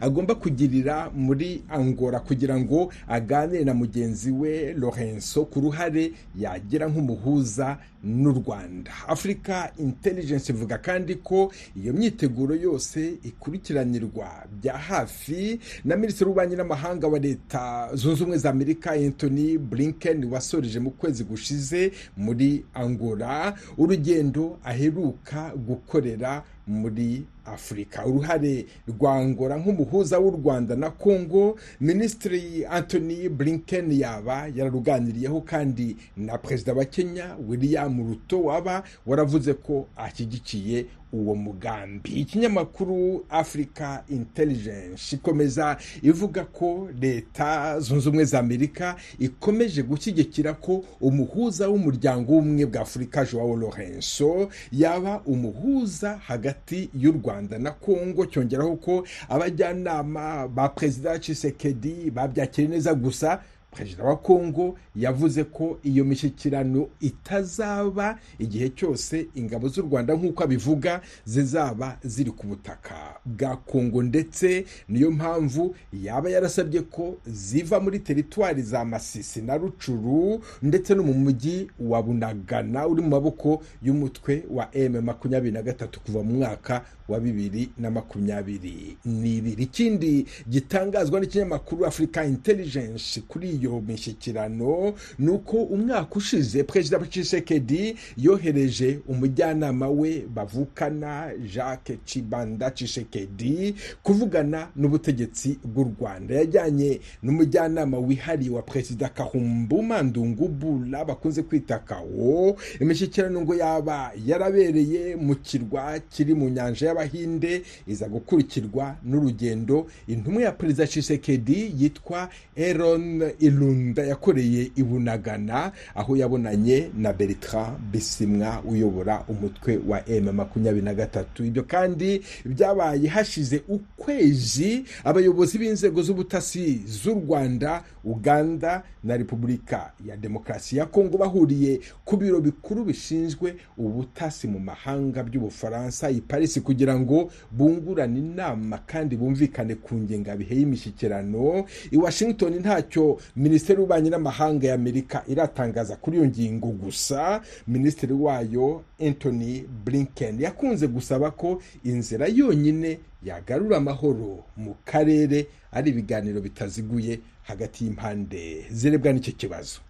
agomba 0.00 0.34
kugirira 0.34 1.10
muri 1.14 1.62
angola 1.68 2.20
kugira 2.20 2.58
ngo 2.60 2.92
aganire 3.08 3.64
na 3.64 3.74
mugenzi 3.74 4.30
we 4.30 4.72
lorenzo 4.74 5.44
ku 5.44 5.60
ruhare 5.60 6.12
yagira 6.38 6.88
nk'umuhuza 6.88 7.78
n'u 8.04 8.32
rwanda. 8.32 8.90
Afurika 9.08 9.72
intelligence 9.78 10.52
ivuga 10.52 10.78
kandi 10.78 11.14
ko 11.14 11.52
iyo 11.76 11.92
myiteguro 11.92 12.54
yose 12.54 13.18
ikurikiranirwa 13.24 14.28
bya 14.62 14.78
hafi 14.78 15.58
na 15.84 15.96
minisitiri 15.96 16.24
w'ububanyi 16.28 16.56
n'amahanga 16.56 17.06
wa 17.08 17.18
leta 17.18 17.90
zunze 17.94 18.22
ubumwe 18.22 18.38
za 18.38 18.50
amerika 18.50 18.90
anthony 18.92 19.58
blinken 19.58 20.24
wasoreje 20.24 20.78
mu 20.80 20.90
kwezi 20.90 21.24
gushize 21.24 21.92
muri 22.16 22.64
angola. 22.74 23.54
Urugendo 23.78 24.58
aheruka 24.64 25.52
gukorera 25.56 26.42
muri 26.66 27.22
afurika 27.46 28.06
uruhare 28.06 28.66
rwa 28.88 29.14
angola 29.16 29.56
nk'umuhuza 29.56 30.18
w'u 30.18 30.30
rwanda 30.30 30.76
na 30.76 30.90
congo 30.90 31.58
minisitiri 31.80 32.66
anthony 32.66 33.28
blinken 33.28 33.92
yaba 33.92 34.46
yararuganiriyeho 34.54 35.40
kandi 35.40 35.96
na 36.16 36.38
perezida 36.38 36.72
wa 36.74 36.84
kenya 36.84 37.36
william 37.48 38.08
ruto 38.08 38.42
waba 38.42 38.82
waravuze 39.06 39.54
ko 39.54 39.86
ashyigikiye 39.96 40.86
uwo 41.12 41.34
mugambi. 41.34 42.10
Ikinyamakuru 42.10 43.24
africa 43.30 43.98
intelligence 44.08 45.16
ikomeza 45.16 45.76
ivuga 46.02 46.44
ko 46.44 46.88
leta 47.00 47.80
zunze 47.80 48.08
ubumwe 48.08 48.24
za 48.24 48.38
amerika 48.38 48.96
ikomeje 49.18 49.82
gushyigikira 49.82 50.52
ko 50.54 50.84
umuhuza 51.00 51.68
w'umuryango 51.68 52.32
w'ubumwe 52.32 52.66
bwa 52.66 52.80
afurika 52.80 53.24
joao 53.24 53.56
lorenzo 53.56 54.48
yaba 54.72 55.22
umuhuza 55.26 56.16
hagati 56.26 56.90
y'u 56.94 57.12
rwanda 57.12 57.58
na 57.58 57.70
congo. 57.70 58.26
Cyongeraho 58.26 58.76
ko 58.76 59.06
abajyanama 59.28 60.48
ba 60.48 60.68
perezida 60.68 61.18
Tshisekedi 61.18 62.10
babyakiriye 62.10 62.68
neza 62.74 62.94
gusa 62.94 63.40
perezida 63.76 64.04
wa 64.04 64.16
kongo 64.16 64.76
yavuze 64.96 65.44
ko 65.44 65.78
iyo 65.82 66.04
mishyikirano 66.04 66.88
itazaba 67.00 68.18
igihe 68.38 68.68
cyose 68.68 69.26
ingabo 69.34 69.68
z'u 69.68 69.82
rwanda 69.82 70.14
nk'uko 70.14 70.44
abivuga 70.44 71.00
zizaba 71.24 71.98
ziri 72.04 72.30
ku 72.30 72.46
butaka 72.46 72.94
bwa 73.24 73.56
kongo 73.56 74.02
ndetse 74.02 74.64
niyo 74.88 75.10
mpamvu 75.10 75.74
yaba 75.92 76.30
yarasabye 76.30 76.80
ko 76.82 77.16
ziva 77.26 77.80
muri 77.80 77.98
teritwari 77.98 78.62
za 78.62 78.84
masisi 78.84 79.42
na 79.42 79.56
rucuru 79.56 80.40
ndetse 80.62 80.94
no 80.94 81.02
mu 81.02 81.14
mujyi 81.14 81.70
wa 81.80 82.02
bunagana 82.02 82.86
uri 82.88 83.02
mu 83.02 83.08
maboko 83.08 83.62
y'umutwe 83.82 84.44
wa 84.50 84.68
m 84.74 85.00
makumyabiri 85.04 85.52
na 85.52 85.62
gatatu 85.62 86.00
kuva 86.00 86.22
mu 86.22 86.34
mwaka 86.34 86.84
wa 87.08 87.20
bibiri 87.20 87.68
na 87.78 87.90
makumyabiri. 87.90 88.96
N'ibiri 89.04 89.62
ikindi 89.62 90.26
gitangazwa 90.48 91.20
n'ikinyamakuru 91.20 91.86
africa 91.86 92.16
intelligence 92.26 93.20
kuri 93.28 93.50
iyo 93.50 93.80
mishyikirano 93.80 94.94
ni 95.18 95.28
uko 95.30 95.56
umwaka 95.56 96.16
ushize 96.16 96.62
perezida 96.64 96.98
Tshisekedi 96.98 97.96
yohereje 98.16 98.98
umujyanama 99.08 99.88
we 99.88 100.24
bavukana 100.34 101.30
jacques 101.54 101.98
Chibanda 102.04 102.70
Tshisekedi 102.70 103.74
kuvugana 104.02 104.68
n'ubutegetsi 104.76 105.58
bw'u 105.64 105.92
rwanda. 106.00 106.34
Yajyanye 106.34 107.00
n'umujyanama 107.22 107.98
wihariye 107.98 108.50
wa 108.50 108.62
perezida 108.62 109.08
kahumbuma 109.08 110.02
ndungubula 110.02 111.04
bakunze 111.04 111.42
kwita 111.42 111.78
kawo 111.78 112.56
imishyikirano 112.80 113.40
ngo 113.42 113.54
yaba 113.54 114.12
yarabereye 114.26 115.16
mu 115.16 115.34
kirwa 115.34 115.98
kiri 116.10 116.34
mu 116.34 116.48
nyanja 116.48 116.86
y'abahinde 117.00 117.62
iza 117.86 118.08
gukurikirwa 118.08 118.96
n'urugendo. 119.04 119.86
Intumwa 120.08 120.42
ya 120.42 120.52
perezida 120.52 120.86
Tshisekedi 120.86 121.72
yitwa 121.78 122.28
Aaron 122.58 123.22
Ilunda 123.38 124.02
yakoreye 124.04 124.70
i 124.76 124.82
Bunagana 124.82 125.72
aho 125.94 126.16
yabonanye 126.16 126.90
na 126.98 127.12
Bertrand 127.12 127.78
Bisimwa 127.92 128.62
uyobora 128.64 129.24
umutwe 129.28 129.80
wa 129.88 130.08
M 130.08 130.32
makumyabiri 130.32 130.84
na 130.84 130.94
gatatu. 130.94 131.44
Ibyo 131.44 131.62
kandi 131.62 132.22
byabaye 132.44 133.08
hashize 133.08 133.62
ukwezi 133.68 134.84
abayobozi 135.04 135.58
b'inzego 135.58 136.02
z'ubutasi 136.02 136.80
z'u 136.86 137.14
Rwanda 137.14 137.84
Uganda 138.04 138.82
na 139.04 139.16
Repubulika 139.16 139.92
ya 140.06 140.16
Demokarasi 140.16 140.76
ya 140.76 140.86
Kongo 140.86 141.18
bahuriye 141.18 141.80
ku 142.04 142.16
biro 142.16 142.40
bikuru 142.40 142.84
bishinzwe 142.84 143.56
ubutasi 143.78 144.48
mu 144.48 144.58
mahanga 144.58 145.22
by'Ubufaransa 145.22 146.10
i 146.10 146.20
Paris 146.20 146.60
kugira 146.60 146.85
ngo 146.94 147.32
bungurane 147.50 148.18
inama 148.18 148.78
kandi 148.86 149.16
bumvikane 149.16 149.74
ku 149.74 149.94
ngengabihe 149.98 150.54
y'imishyikirano 150.54 151.64
i 151.90 151.96
Washington 151.96 152.54
ntacyo 152.62 153.18
minisiteri 153.36 153.78
y'ububanyi 153.80 154.10
n'amahanga 154.10 154.68
y'Amerika 154.68 155.24
iratangaza 155.26 155.96
kuri 155.96 156.16
iyo 156.16 156.26
ngingo 156.26 156.68
gusa. 156.68 157.42
Minisitiri 157.66 158.12
wayo 158.12 158.82
Anthony 159.00 159.64
Blinken 159.84 160.40
yakunze 160.40 160.86
gusaba 160.86 161.30
ko 161.30 161.62
inzira 161.84 162.26
yonyine 162.28 162.98
yagarura 163.24 163.76
amahoro 163.76 164.44
mu 164.56 164.74
karere 164.84 165.46
ari 165.72 165.90
ibiganiro 165.90 166.40
bitaziguye 166.40 167.18
hagati 167.42 167.84
y'impande. 167.84 168.66
Zirebwa 168.70 169.12
n'icyo 169.12 169.32
kibazo. 169.32 169.80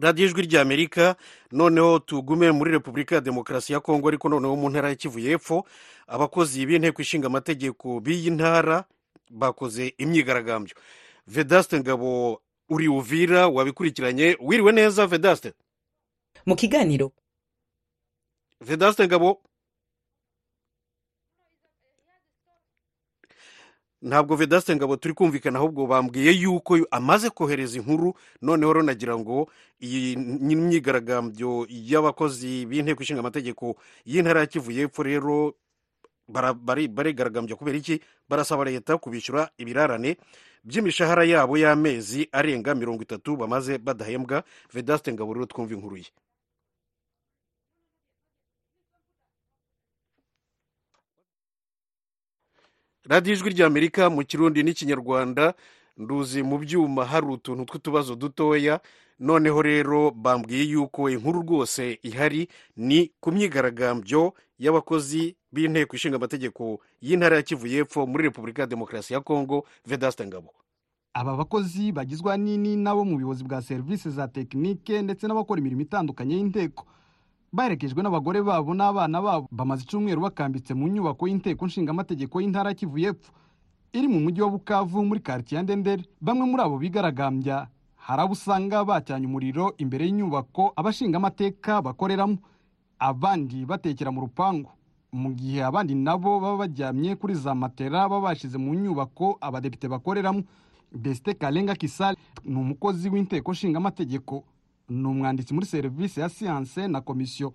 Radiyo 0.00 0.28
ijwi 0.28 0.42
ry'amerika 0.42 1.16
noneho 1.52 1.98
tugume 1.98 2.50
muri 2.52 2.70
repubulika 2.72 3.14
ya 3.14 3.20
demokarasi 3.20 3.72
ya 3.72 3.80
kongo 3.80 4.08
ariko 4.08 4.28
noneho 4.28 4.56
mu 4.56 4.68
ntara 4.70 4.88
ya 4.88 4.94
kivu 4.94 5.18
y'epfo 5.18 5.64
abakozi 6.06 6.66
b'inteko 6.66 7.02
ishinga 7.02 7.26
amategeko 7.26 8.00
b'iyi 8.00 8.30
ntara 8.30 8.84
bakoze 9.30 9.94
imyigaragambyo. 9.98 10.74
Vedaste 11.26 11.80
ngabo 11.80 12.40
uri 12.68 12.88
uvira 12.88 13.48
wabikurikiranye 13.48 14.36
wiriwe 14.40 14.72
neza 14.72 15.06
vedaste? 15.06 15.52
Mu 16.46 16.56
kiganiro. 16.56 17.12
Vedaste 18.60 19.06
ngabo? 19.06 19.42
Ntabwo 24.02 24.36
vedaste 24.36 24.76
ngabo 24.76 24.96
turi 24.96 25.14
kumvikana 25.14 25.58
ahubwo 25.58 25.86
bambwiye 25.86 26.32
yuko 26.32 26.78
amaze 26.90 27.30
kohereza 27.30 27.78
inkuru 27.78 28.14
noneho 28.42 28.72
rero 28.72 28.82
nagira 28.86 29.18
ngo 29.18 29.50
iyi 29.82 30.16
myigaragambyo 30.56 31.66
y'abakozi 31.68 32.66
b'inteko 32.66 33.02
ishinga 33.02 33.20
amategeko 33.20 33.74
y'intara 34.06 34.40
ya 34.40 34.46
kivu 34.46 34.70
y'epfo 34.70 35.02
rero 35.02 35.54
barigaragambya 36.28 37.56
kubera 37.56 37.78
iki? 37.78 38.00
Barasaba 38.28 38.64
leta 38.64 38.98
kubishyura 38.98 39.50
ibirarane 39.58 40.16
by'imishahara 40.64 41.24
yabo 41.24 41.56
y'amezi 41.56 42.28
arenga 42.32 42.74
mirongo 42.74 43.02
itatu 43.02 43.36
bamaze 43.36 43.78
badahembwa. 43.78 44.44
Vedaste 44.72 45.12
ngabo 45.12 45.34
rero 45.34 45.46
twumva 45.46 45.74
inkuru 45.74 45.96
ye. 45.96 46.06
Radiyo 53.08 53.34
ijwi 53.36 53.50
ry'amerika 53.50 54.10
mu 54.10 54.24
kirundi 54.24 54.62
n'ikinyarwanda 54.62 55.54
nduzi 55.96 56.42
mu 56.42 56.58
byuma 56.58 57.04
hari 57.04 57.26
utuntu 57.26 57.64
tw'utubazo 57.64 58.14
dutoya. 58.14 58.80
Noneho 59.20 59.62
rero 59.62 60.10
bambwiye 60.10 60.62
yuko 60.64 61.10
inkuru 61.10 61.42
rwose 61.42 61.98
ihari 62.02 62.48
ni 62.76 63.10
ku 63.20 63.32
myigaragambyo 63.32 64.34
y'abakozi 64.58 65.34
b'inteko 65.52 65.96
ishinga 65.96 66.16
amategeko 66.16 66.78
y'intara 67.02 67.36
ya 67.36 67.42
kivu 67.42 67.66
y'epfo 67.66 68.06
muri 68.06 68.24
repubulika 68.24 68.62
ya 68.62 68.66
demokarasi 68.68 69.14
ya 69.14 69.20
kongo 69.20 69.66
vedaste 69.86 70.26
ngabo. 70.26 70.54
Aba 71.14 71.36
bakozi 71.36 71.92
bagizwe 71.92 72.30
ahanini 72.30 72.76
n'abo 72.76 73.04
mu 73.04 73.14
buyobozi 73.18 73.44
bwa 73.44 73.62
serivisi 73.62 74.10
za 74.10 74.28
tekinike 74.28 75.02
ndetse 75.02 75.26
n'abakora 75.26 75.58
imirimo 75.60 75.82
itandukanye 75.82 76.34
y'inteko. 76.36 76.86
Baherekejwe 77.52 78.02
n'abagore 78.02 78.42
babo 78.42 78.74
n'abana 78.74 79.22
babo 79.22 79.48
bamaze 79.50 79.82
icyumweru 79.82 80.20
bakambitse 80.20 80.74
mu 80.74 80.88
nyubako 80.88 81.28
y'inteko 81.28 81.66
nshingamategeko 81.66 82.40
y'intara 82.40 82.74
kivu 82.74 82.98
y'epfo. 82.98 83.32
Iri 83.92 84.08
mu 84.08 84.20
mujyi 84.20 84.40
wa 84.42 84.50
bukavu 84.50 85.04
muri 85.04 85.20
karitsiye 85.20 85.56
ya 85.56 85.62
ndendere 85.62 86.04
bamwe 86.20 86.44
muri 86.46 86.62
abo 86.62 86.76
bigaragambya 86.78 87.66
hari 87.96 88.22
abo 88.22 88.32
usanga 88.32 88.84
bacyanye 88.84 89.26
umuriro 89.26 89.72
imbere 89.78 90.04
y'inyubako 90.04 90.72
abashingamateka 90.76 91.82
bakoreramo. 91.82 92.36
Abandi 92.98 93.64
batekera 93.64 94.10
mu 94.10 94.20
rupangu. 94.26 94.70
Mu 95.12 95.32
gihe 95.32 95.64
abandi 95.64 95.94
nabo 95.94 96.40
baba 96.40 96.56
baryamye 96.68 97.16
kuri 97.16 97.34
za 97.34 97.54
matera 97.54 98.08
baba 98.08 98.20
bashyize 98.28 98.58
mu 98.58 98.74
nyubako 98.74 99.38
abadepite 99.40 99.88
bakoreramo. 99.88 100.42
Besite 100.92 101.34
karenga 101.34 101.74
kisale 101.74 102.16
ni 102.44 102.56
umukozi 102.56 103.08
w'inteko 103.08 103.52
nshingamategeko. 103.52 104.44
Ni 104.88 105.06
umwanditsi 105.06 105.54
muri 105.54 105.66
serivisi 105.66 106.20
ya 106.20 106.28
siyanse 106.28 106.88
na 106.88 107.00
komisiyo. 107.00 107.52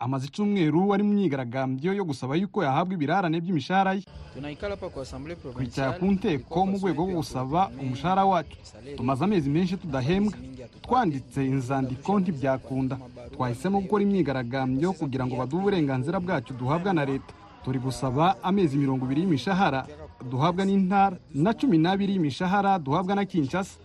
Amaze 0.00 0.26
icyumweru 0.26 0.94
ari 0.94 1.02
mu 1.02 1.12
myigaragambyo 1.14 1.90
yo 1.92 2.04
gusaba 2.04 2.36
yuko 2.38 2.62
yahabwa 2.62 2.94
ibirarane 2.94 3.40
by'imishahara 3.40 3.92
ye. 3.98 4.02
Twicara 5.58 5.92
ku 5.98 6.06
nteko 6.14 6.66
mu 6.66 6.78
rwego 6.78 7.02
rwo 7.02 7.14
gusaba 7.18 7.70
umushahara 7.82 8.24
wacu. 8.24 8.56
Tumaze 8.96 9.24
amezi 9.24 9.50
menshi 9.50 9.76
tudahembwa. 9.76 10.34
Twanditse 10.82 11.42
inzandiko 11.46 12.20
ntibyakunda. 12.20 12.96
twahisemo 13.34 13.80
gukora 13.82 14.02
imyigaragambyo 14.06 14.92
kugira 14.94 15.26
ngo 15.26 15.34
baduhe 15.36 15.60
uburenganzira 15.62 16.20
bwacu 16.22 16.54
duhabwa 16.54 16.92
na 16.94 17.04
leta. 17.04 17.34
Turi 17.64 17.78
gusaba 17.82 18.38
amezi 18.42 18.78
mirongo 18.78 19.02
ibiri 19.04 19.20
y'imishahara 19.26 19.82
duhabwa 20.30 20.62
n'intara 20.64 21.16
na 21.34 21.50
cumi 21.54 21.74
n'abiri 21.78 22.12
y'imishahara 22.14 22.78
duhabwa 22.78 23.14
na 23.18 23.24
kinshasa. 23.26 23.78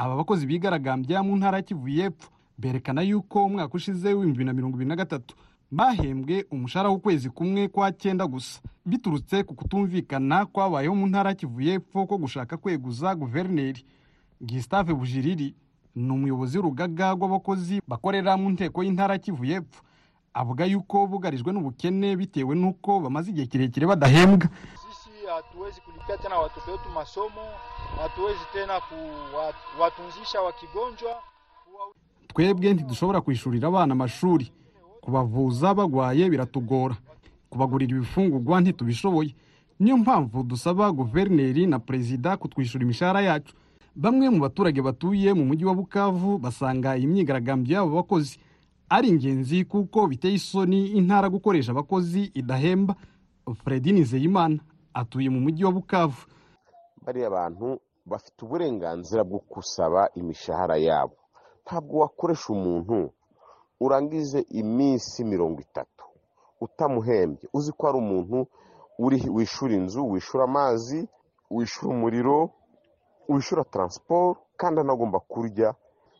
Aba 0.00 0.16
bakozi 0.16 0.46
bigaragambya 0.48 1.20
mu 1.22 1.36
ntara 1.36 1.56
ya 1.56 1.62
kivu 1.62 1.88
y'epfo 1.88 2.28
berekana 2.58 3.02
yuko 3.02 3.44
umwaka 3.44 3.74
ushize 3.76 4.08
w'ibihumbi 4.08 4.32
bibiri 4.32 4.44
na 4.46 4.52
mirongo 4.52 4.74
ibiri 4.76 4.88
na 4.88 4.96
gatatu 4.96 5.34
bahembwe 5.70 6.44
umushahara 6.50 6.88
w'ukwezi 6.88 7.28
kumwe 7.30 7.68
kwa 7.68 7.92
cyenda 7.92 8.26
gusa. 8.26 8.60
Biturutse 8.86 9.44
ku 9.44 9.54
kutumvikana 9.54 10.46
kwabayeho 10.46 10.94
mu 10.94 11.06
ntara 11.06 11.30
ya 11.30 11.36
kivu 11.36 11.60
y'epfo 11.60 12.06
ko 12.06 12.18
gushaka 12.18 12.56
kweguza 12.56 13.14
guverineri. 13.14 13.84
Gisitave 14.42 14.94
bujiriri 14.94 15.54
ni 15.94 16.10
umuyobozi 16.12 16.58
w'urugaga 16.58 17.12
rw'abakozi 17.14 17.80
bakorera 17.88 18.36
mu 18.40 18.50
nteko 18.50 18.82
y'intara 18.82 19.14
ya 19.14 19.20
kivu 19.20 19.44
y'epfo. 19.44 19.82
Avuga 20.34 20.64
yuko 20.64 21.06
bugarijwe 21.06 21.52
n'ubukene 21.52 22.16
bitewe 22.16 22.54
n'uko 22.56 23.00
bamaze 23.04 23.30
igihe 23.30 23.46
kirekire 23.46 23.86
badahembwa. 23.86 24.48
Hatuwezi 25.34 25.80
kulipia 25.80 26.16
tena 26.18 26.38
watoto 26.38 26.70
wetu 26.72 26.88
masomo, 26.94 27.40
hatuwezi 28.02 28.40
tena 28.52 28.80
kuwatunzisha 29.76 30.40
wakigonjwa. 30.42 31.14
twebwe 32.34 32.74
ntidushobora 32.74 33.20
kwishurira 33.20 33.68
abana 33.68 33.92
amashuri 33.92 34.52
kubavuza 35.00 35.74
bagwaye 35.74 36.30
biratugora 36.30 36.96
kubagurira 37.50 37.96
ibifungurwa 37.96 38.60
ntitubishoboye. 38.60 39.34
Niyo 39.80 39.96
mpamvu 39.96 40.42
dusaba 40.42 40.92
guverineri 40.92 41.66
na 41.66 41.78
perezida 41.78 42.36
kutwishyura 42.36 42.84
imishahara 42.84 43.20
yacu. 43.20 43.54
Bamwe 43.96 44.30
mu 44.30 44.40
baturage 44.40 44.82
batuye 44.82 45.34
mu 45.34 45.44
mujyi 45.44 45.64
wa 45.64 45.74
bukavu 45.74 46.38
basanga 46.38 46.96
iyi 46.96 47.06
myigaragambyo 47.06 47.74
y'abo 47.76 47.90
bakozi 47.96 48.38
ari 48.88 49.08
ingenzi 49.08 49.64
kuko 49.64 50.06
biteye 50.06 50.34
isoni 50.34 50.86
intara 50.86 51.28
gukoresha 51.28 51.72
abakozi 51.72 52.30
idahemba. 52.34 52.94
Fredi 53.64 53.92
nizeyimana 53.92 54.58
atuye 54.94 55.28
mu 55.30 55.40
mujyi 55.40 55.64
wa 55.64 55.72
bukavu. 55.72 56.26
Bariya 57.02 57.30
bantu 57.30 57.80
bafite 58.06 58.38
uburenganzira 58.44 59.24
bwo 59.24 59.40
gusaba 59.50 60.10
imishahara 60.14 60.76
yabo. 60.76 61.16
Ntabwo 61.64 61.98
wakoresha 62.02 62.52
umuntu 62.52 63.10
urangize 63.80 64.40
iminsi 64.50 65.24
mirongo 65.24 65.60
itatu 65.60 66.04
utamuhembye. 66.60 67.48
Uzi 67.52 67.72
ko 67.72 67.88
ari 67.88 67.98
umuntu 67.98 68.46
wishyura 69.36 69.74
inzu 69.74 70.10
wishyura 70.10 70.44
amazi 70.44 71.08
wishyura 71.50 71.88
umuriro 71.94 72.50
wishyura 73.28 73.64
taransiporo 73.64 74.36
kandi 74.56 74.80
anagomba 74.80 75.18
kurya. 75.20 75.74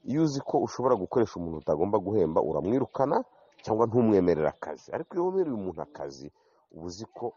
Iyo 0.05 0.23
uzi 0.23 0.41
ko 0.41 0.59
ushobora 0.59 0.95
gukoresha 0.97 1.37
umuntu 1.37 1.59
utagomba 1.59 1.99
guhemba 1.99 2.41
uramwirukana 2.43 3.25
cyangwa 3.63 3.87
ntumwemerere 3.87 4.49
akazi. 4.49 4.89
Ariko 4.93 5.15
iyo 5.15 5.27
wemereye 5.27 5.55
umuntu 5.57 5.83
akazi 5.83 6.33
uba 6.73 6.87
uzi 6.87 7.05
ko 7.05 7.35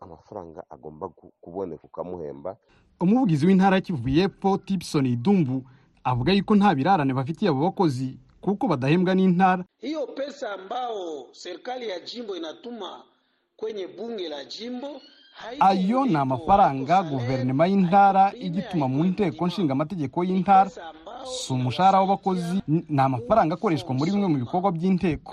amafaranga 0.00 0.64
agomba 0.70 1.08
kuboneka 1.40 1.84
ukamuhemba. 1.84 2.56
Umuvugizi 3.00 3.46
w'intara 3.46 3.76
ya 3.76 3.80
kivu 3.82 4.08
y'epfo 4.08 4.58
tipson 4.58 5.06
idumbu 5.06 5.62
avuga 6.04 6.32
yuko 6.32 6.54
nta 6.56 6.74
birarane 6.74 7.14
bafitiye 7.14 7.50
abo 7.50 7.60
bakozi 7.60 8.18
kuko 8.40 8.68
badahembwa 8.68 9.14
n'intara. 9.14 9.64
Hiyo 9.78 10.06
pesa 10.06 10.52
ambao 10.52 11.26
serikali 11.32 11.88
ya 11.88 12.00
jimbo 12.00 12.36
inatuma 12.36 13.02
kwenye 13.56 13.86
bunge 13.86 14.28
la 14.28 14.44
jimbo 14.44 15.00
ayo 15.60 16.04
ni 16.04 16.16
amafaranga 16.16 17.02
guverinoma 17.02 17.66
y'intara 17.66 18.32
igituma 18.36 18.88
mu 18.88 19.04
nteko 19.04 19.46
nshingamategeko 19.46 20.24
y'intara. 20.24 20.70
si 21.24 21.52
umushahara 21.52 22.00
w'abakozi 22.00 22.62
ni 22.68 23.00
amafaranga 23.00 23.54
akoreshwa 23.54 23.94
muri 23.94 24.10
bimwe 24.10 24.28
mu 24.28 24.38
bikorwa 24.38 24.72
by'inteko. 24.72 25.32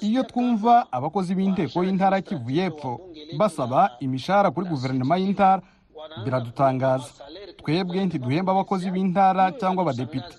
Iyo 0.00 0.22
twumva 0.22 0.92
abakozi 0.92 1.34
b'inteko 1.34 1.84
y'intara 1.84 2.16
ya 2.16 2.22
kivu 2.22 2.50
y'epfo 2.50 3.00
basaba 3.38 3.90
imishahara 4.00 4.50
kuri 4.50 4.66
guverinoma 4.68 5.16
y'intara 5.18 5.62
biradutangaza. 6.24 7.10
Twebwe 7.56 8.04
ntiduhemba 8.06 8.52
abakozi 8.52 8.90
b'intara 8.90 9.52
cyangwa 9.52 9.82
abadepite. 9.82 10.34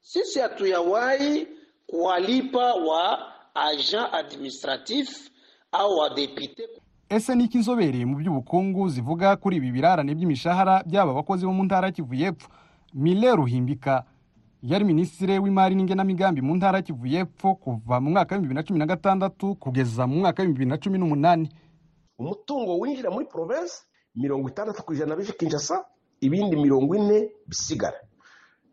Sisi 0.00 0.38
hatuyawahi 0.40 1.46
kuwalipa 1.86 2.74
wa 2.74 3.18
agent 3.54 4.08
administratif 4.14 5.30
au 5.72 5.96
wadepite 5.98 6.62
ese 7.08 7.34
niki 7.34 7.56
inzobereye 7.58 8.04
mu 8.08 8.16
by'ubukungu 8.16 8.88
zivuga 8.88 9.36
kuri 9.36 9.56
ibi 9.56 9.70
birarane 9.70 10.14
by'imishahara 10.14 10.82
by'aba 10.86 11.12
bakozi 11.14 11.44
bo 11.46 11.52
mu 11.52 11.64
ntara 11.64 11.86
ya 11.86 11.92
kivu 11.92 12.14
y'epfo? 12.14 12.48
Mile 12.94 13.36
ruhimbika 13.36 14.04
yari 14.62 14.84
minisitiri 14.84 15.38
w'imari 15.38 15.74
n'igenamigambi 15.74 16.40
mu 16.42 16.54
ntara 16.56 16.78
ya 16.78 16.82
kivu 16.82 17.06
y'epfo 17.06 17.54
kuva 17.54 18.00
mu 18.00 18.10
mwaka 18.10 18.34
w'ibihumbi 18.34 18.48
bibiri 18.48 18.54
na 18.54 18.62
cumi 18.66 18.78
na 18.78 18.86
gatandatu 18.86 19.54
kugeza 19.54 20.06
mu 20.06 20.16
mwaka 20.20 20.42
w'ibihumbi 20.42 20.58
bibiri 20.58 20.70
na 20.70 20.78
cumi 20.78 20.98
n'umunani. 20.98 21.48
Umutungo 22.18 22.78
winjira 22.78 23.10
muri 23.10 23.26
provensi 23.26 23.82
mirongo 24.14 24.48
itandatu 24.48 24.82
ku 24.84 24.92
ijana 24.94 25.16
bije 25.16 25.32
kinshasa 25.32 25.84
ibindi 26.20 26.56
mirongo 26.56 26.94
ine 26.94 27.30
bisigara. 27.46 27.98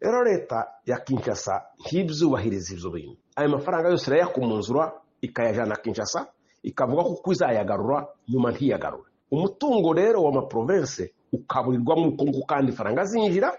Rero 0.02 0.23
leta 0.23 0.67
ya 0.86 0.99
kinshasa 0.99 1.62
ntibyubahiriza 1.82 2.73
ibyo 2.73 2.89
bintu. 2.91 3.17
Ayo 3.36 3.49
mafaranga 3.49 3.89
yose 3.89 4.06
irayakumunzura 4.12 4.93
ikayajyana 5.21 5.75
kinshasa 5.75 6.28
ikavuga 6.63 7.04
ko 7.04 7.32
izayagarura 7.32 8.08
nyuma 8.30 8.52
ntiyagarure. 8.52 9.10
Umutungo 9.32 9.93
rero 9.93 10.23
wa 10.23 10.32
maprovense 10.32 11.13
ukaburirwamo 11.34 12.08
ubukungu 12.08 12.45
kandi 12.45 12.71
ifaranga 12.71 13.04
zinjira 13.06 13.49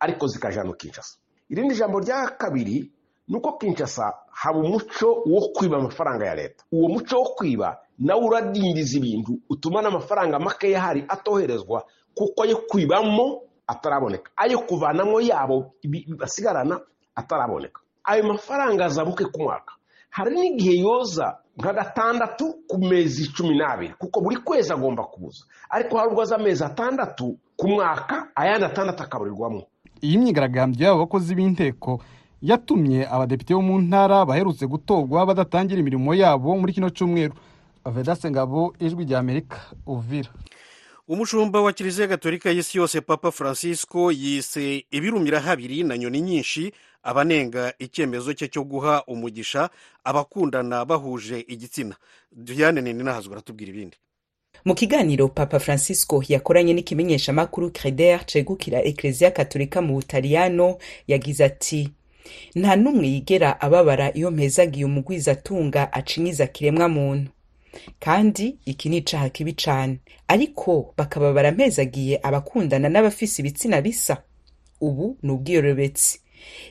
ariko 0.00 0.26
zikajyana 0.26 0.72
kinshasa. 0.72 1.18
Irindi 1.50 1.74
jambo 1.74 2.00
rya 2.00 2.26
kabiri 2.38 2.90
ni 3.28 3.36
uko 3.36 3.52
kinshasa 3.58 4.14
haba 4.30 4.58
umuco 4.58 5.22
wo 5.26 5.48
kwiba 5.54 5.76
amafaranga 5.76 6.26
ya 6.26 6.34
leta. 6.34 6.64
Uwo 6.72 6.88
muco 6.88 7.16
wo 7.18 7.24
kwiba 7.34 7.78
nawe 7.98 8.20
uradindiza 8.24 8.98
ibintu 8.98 9.38
utuma 9.50 9.82
n'amafaranga 9.82 10.38
makeya 10.38 10.78
ahari 10.78 11.04
atoherezwa 11.08 11.84
kuko 12.14 12.42
ayo 12.42 12.56
kwibamo 12.68 13.42
ataraboneka. 13.66 14.30
Ayo 14.36 14.58
kuvanamo 14.58 15.20
yabo 15.20 15.72
basigarana 16.18 16.80
ataraboneka. 17.14 17.80
Ayo 18.04 18.22
mafaranga 18.24 18.84
azabuke 18.84 19.24
ku 19.24 19.42
mwaka. 19.42 19.72
Hari 20.10 20.34
n'igihe 20.34 20.78
yoza 20.80 21.38
nka 21.58 21.72
gatandatu 21.72 22.54
ku 22.68 22.78
mezi 22.78 23.28
cumi 23.32 23.58
n'abiri 23.58 23.94
kuko 23.98 24.20
buri 24.20 24.36
kwezi 24.36 24.72
agomba 24.72 25.04
kubuza. 25.04 25.44
Ariko 25.70 25.96
hari 25.98 26.10
ubwo 26.10 26.22
aza 26.22 26.36
amezi 26.36 26.64
atandatu 26.64 27.38
ku 27.56 27.68
mwaka 27.68 28.28
ayandi 28.34 28.64
atandatu 28.64 29.02
akaburirwamo. 29.02 29.66
Iyi 30.02 30.18
myigaragambyo 30.18 30.86
y'aba 30.86 30.98
bakozi 31.06 31.34
b'inteko 31.34 32.00
yatumye 32.42 33.06
abadepite 33.08 33.54
bo 33.54 33.62
mu 33.62 33.78
ntara 33.80 34.24
baherutse 34.24 34.66
gutorwa 34.66 35.26
badatangira 35.26 35.80
imirimo 35.80 36.14
yabo 36.14 36.56
muri 36.56 36.72
kino 36.72 36.90
cyumweru. 36.90 37.34
Vedase 37.86 38.30
ngabo 38.30 38.74
ijwi 38.80 39.04
rya 39.04 39.18
amerika 39.18 39.58
uvira. 39.86 40.30
Umushumba 41.08 41.60
wa 41.62 41.72
kiliziya 41.72 42.06
gatolika 42.08 42.50
y'isi 42.50 42.78
yose 42.78 43.00
papa 43.00 43.30
francisco 43.30 44.10
yise 44.12 44.84
ibirumira 44.90 45.40
habiri 45.40 45.82
na 45.84 45.98
nyoni 45.98 46.20
nyinshi 46.20 46.72
abanenga 47.02 47.72
icyemezo 47.78 48.34
cye 48.34 48.48
cyo 48.48 48.64
guha 48.64 49.04
umugisha 49.06 49.70
abakundana 50.04 50.84
bahuje 50.84 51.40
igitsina. 51.48 51.94
Diane 52.32 52.80
nini 52.82 53.02
nahazwe 53.04 53.32
aratubwira 53.32 53.70
ibindi. 53.70 53.96
Mu 54.64 54.74
kiganiro 54.74 55.28
papa 55.28 55.58
francisco 55.58 56.24
yakoranye 56.28 56.72
n'ikimenyeshamakuru 56.74 57.70
creder 57.70 58.26
cegukira 58.26 58.82
ekereziya 58.84 59.30
katolika 59.30 59.82
mu 59.82 59.94
butaliyano 59.94 60.78
yagize 61.08 61.44
ati 61.44 61.88
nta 62.54 62.76
n'umwe 62.76 63.06
yigera 63.08 63.60
ababara 63.60 64.10
iyo 64.14 64.30
mpezagiye 64.30 64.84
umugwizatunga 64.84 65.92
acinyiza 65.92 66.46
kiremwa 66.46 66.88
muntu 66.88 67.30
kandi 68.00 68.56
iki 68.64 68.88
ni 68.88 68.96
icaha 68.96 69.28
kibi 69.28 69.52
cane. 69.52 69.98
Ariko 70.28 70.94
bakaba 70.96 71.32
barampezagiye 71.32 72.20
abakundana 72.22 72.88
n'abafise 72.88 73.42
ibitsina 73.42 73.80
bisa. 73.82 74.22
Ubu 74.80 75.18
ni 75.22 75.30
ubwiyorobetsi 75.30 76.20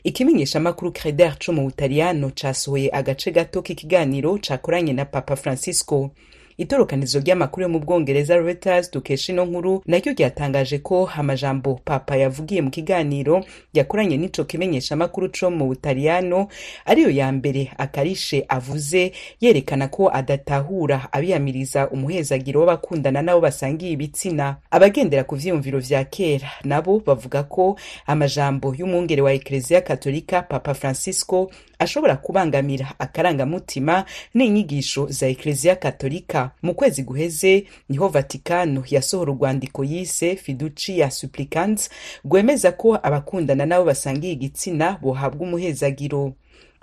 ikimenyeshamakuru 0.04 0.92
creder 0.92 1.38
co 1.40 1.54
mu 1.54 1.62
butaliyano 1.64 2.32
casohoye 2.36 2.90
agace 2.94 3.32
gato 3.32 3.62
k'ikiganiro 3.62 4.38
cakoranye 4.42 4.94
na 4.94 5.06
papa 5.06 5.36
francisco. 5.36 6.12
Itorokanizo 6.58 7.20
ry'amakuru 7.20 7.64
yo 7.64 7.70
mu 7.70 7.80
bwongereza 7.80 8.38
reuters 8.38 8.92
dukesha 8.92 9.34
ino 9.34 9.46
nkuru 9.46 9.82
naryo 9.86 10.14
ryatangaje 10.14 10.78
ko 10.80 11.10
amajambo 11.18 11.80
papa 11.86 12.16
yavugiye 12.18 12.62
mu 12.62 12.70
kiganiro 12.72 13.46
yakoranye 13.74 14.18
n'ico 14.18 14.44
kimenyeshamakuru 14.44 15.30
co 15.30 15.52
mu 15.52 15.66
butaliyano 15.68 16.48
ariyo 16.86 17.10
ya 17.10 17.32
mbere 17.32 17.72
akarishe 17.78 18.46
avuze 18.48 19.12
yerekana 19.42 19.88
ko 19.88 20.10
adatahura 20.14 21.08
abiyamiriza 21.12 21.90
umuhezagiro 21.90 22.60
w'abakundana 22.60 23.22
nabo 23.22 23.40
basangiye 23.42 23.92
ibitsina. 23.92 24.56
Abagendera 24.72 25.24
ku 25.24 25.36
vyiyumviro 25.36 25.80
vya 25.80 26.04
kera 26.04 26.48
nabo 26.64 27.00
bavuga 27.06 27.44
ko 27.44 27.76
amajambo 28.08 28.76
y'umwungere 28.78 29.22
wa 29.22 29.34
ekleziya 29.34 29.82
katolika 29.82 30.42
papa 30.42 30.74
francisco 30.74 31.52
ashobora 31.80 32.16
kubangamira 32.16 32.94
akarangamutima 33.00 34.06
n'inyigisho 34.34 35.08
za 35.10 35.28
ekleziya 35.28 35.76
katolika 35.76 36.52
mu 36.64 36.74
kwezi 36.74 37.04
guheze 37.04 37.66
ni 37.90 37.98
ho 37.98 38.08
vatikano 38.08 38.84
yasohora 38.90 39.32
urwandiko 39.32 39.84
yise 39.84 40.36
fiducia 40.36 41.12
supplicans 41.12 41.90
rwemeza 42.26 42.72
ko 42.72 43.00
abakundana 43.04 43.66
nabo 43.66 43.86
basangiye 43.86 44.34
igitsina 44.34 44.98
bohabwa 45.02 45.42
umuhezagiro. 45.48 46.34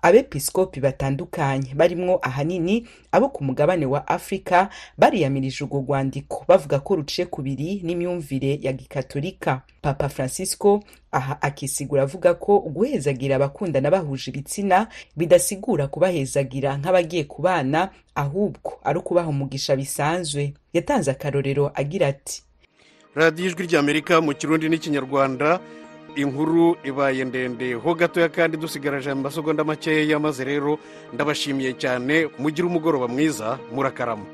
Abepiskopi 0.02 0.80
batandukanye. 0.80 1.74
Barimwo 1.74 2.18
ahanini 2.22 2.86
abo 3.12 3.28
ku 3.28 3.44
mugabane 3.44 3.86
wa 3.86 4.06
afurika 4.08 4.68
bariyamirije 4.98 5.64
urwo 5.64 5.78
rwandiko. 5.80 6.44
Bavuga 6.48 6.80
ko 6.80 6.96
ruciye 6.96 7.26
kubiri 7.26 7.80
n'imyumvire 7.84 8.58
ya 8.62 8.72
gikatolika. 8.72 9.62
Papa 9.82 10.08
francisco 10.08 10.82
aha 11.12 11.38
akisigura 11.42 12.02
avuga 12.02 12.34
ko 12.34 12.58
guhezagira 12.60 13.36
abakundana 13.36 13.90
bahuje 13.90 14.30
ibitsina 14.30 14.88
bidasigura 15.16 15.86
kubahezagira 15.88 16.76
nk'abagiye 16.76 17.24
kubana 17.24 17.90
ahubwo 18.14 18.80
ari 18.84 18.98
ukubaha 18.98 19.28
umugisha 19.28 19.76
bisanzwe. 19.76 20.54
Yatanze 20.72 21.10
akarorero 21.10 21.70
agira 21.74 22.06
ati 22.08 22.42
radiyo 23.14 23.46
ijwi 23.48 23.66
ry'amerika 23.66 24.20
mu 24.20 24.32
kirundi 24.34 24.68
n'ikinyarwanda 24.68 25.60
inkuru 26.16 26.76
ibaye 26.84 27.24
ndende. 27.24 27.74
Ho 27.74 27.94
gatoya 27.94 28.28
kandi 28.28 28.56
dusigaje 28.56 29.10
amasegonda 29.10 29.64
makeya 29.64 30.18
maze 30.18 30.44
rero 30.44 30.78
ndabashimiye 31.12 31.72
cyane. 31.72 32.28
Mugire 32.38 32.66
umugoroba 32.66 33.08
mwiza 33.08 33.58
murakarama 33.74 34.24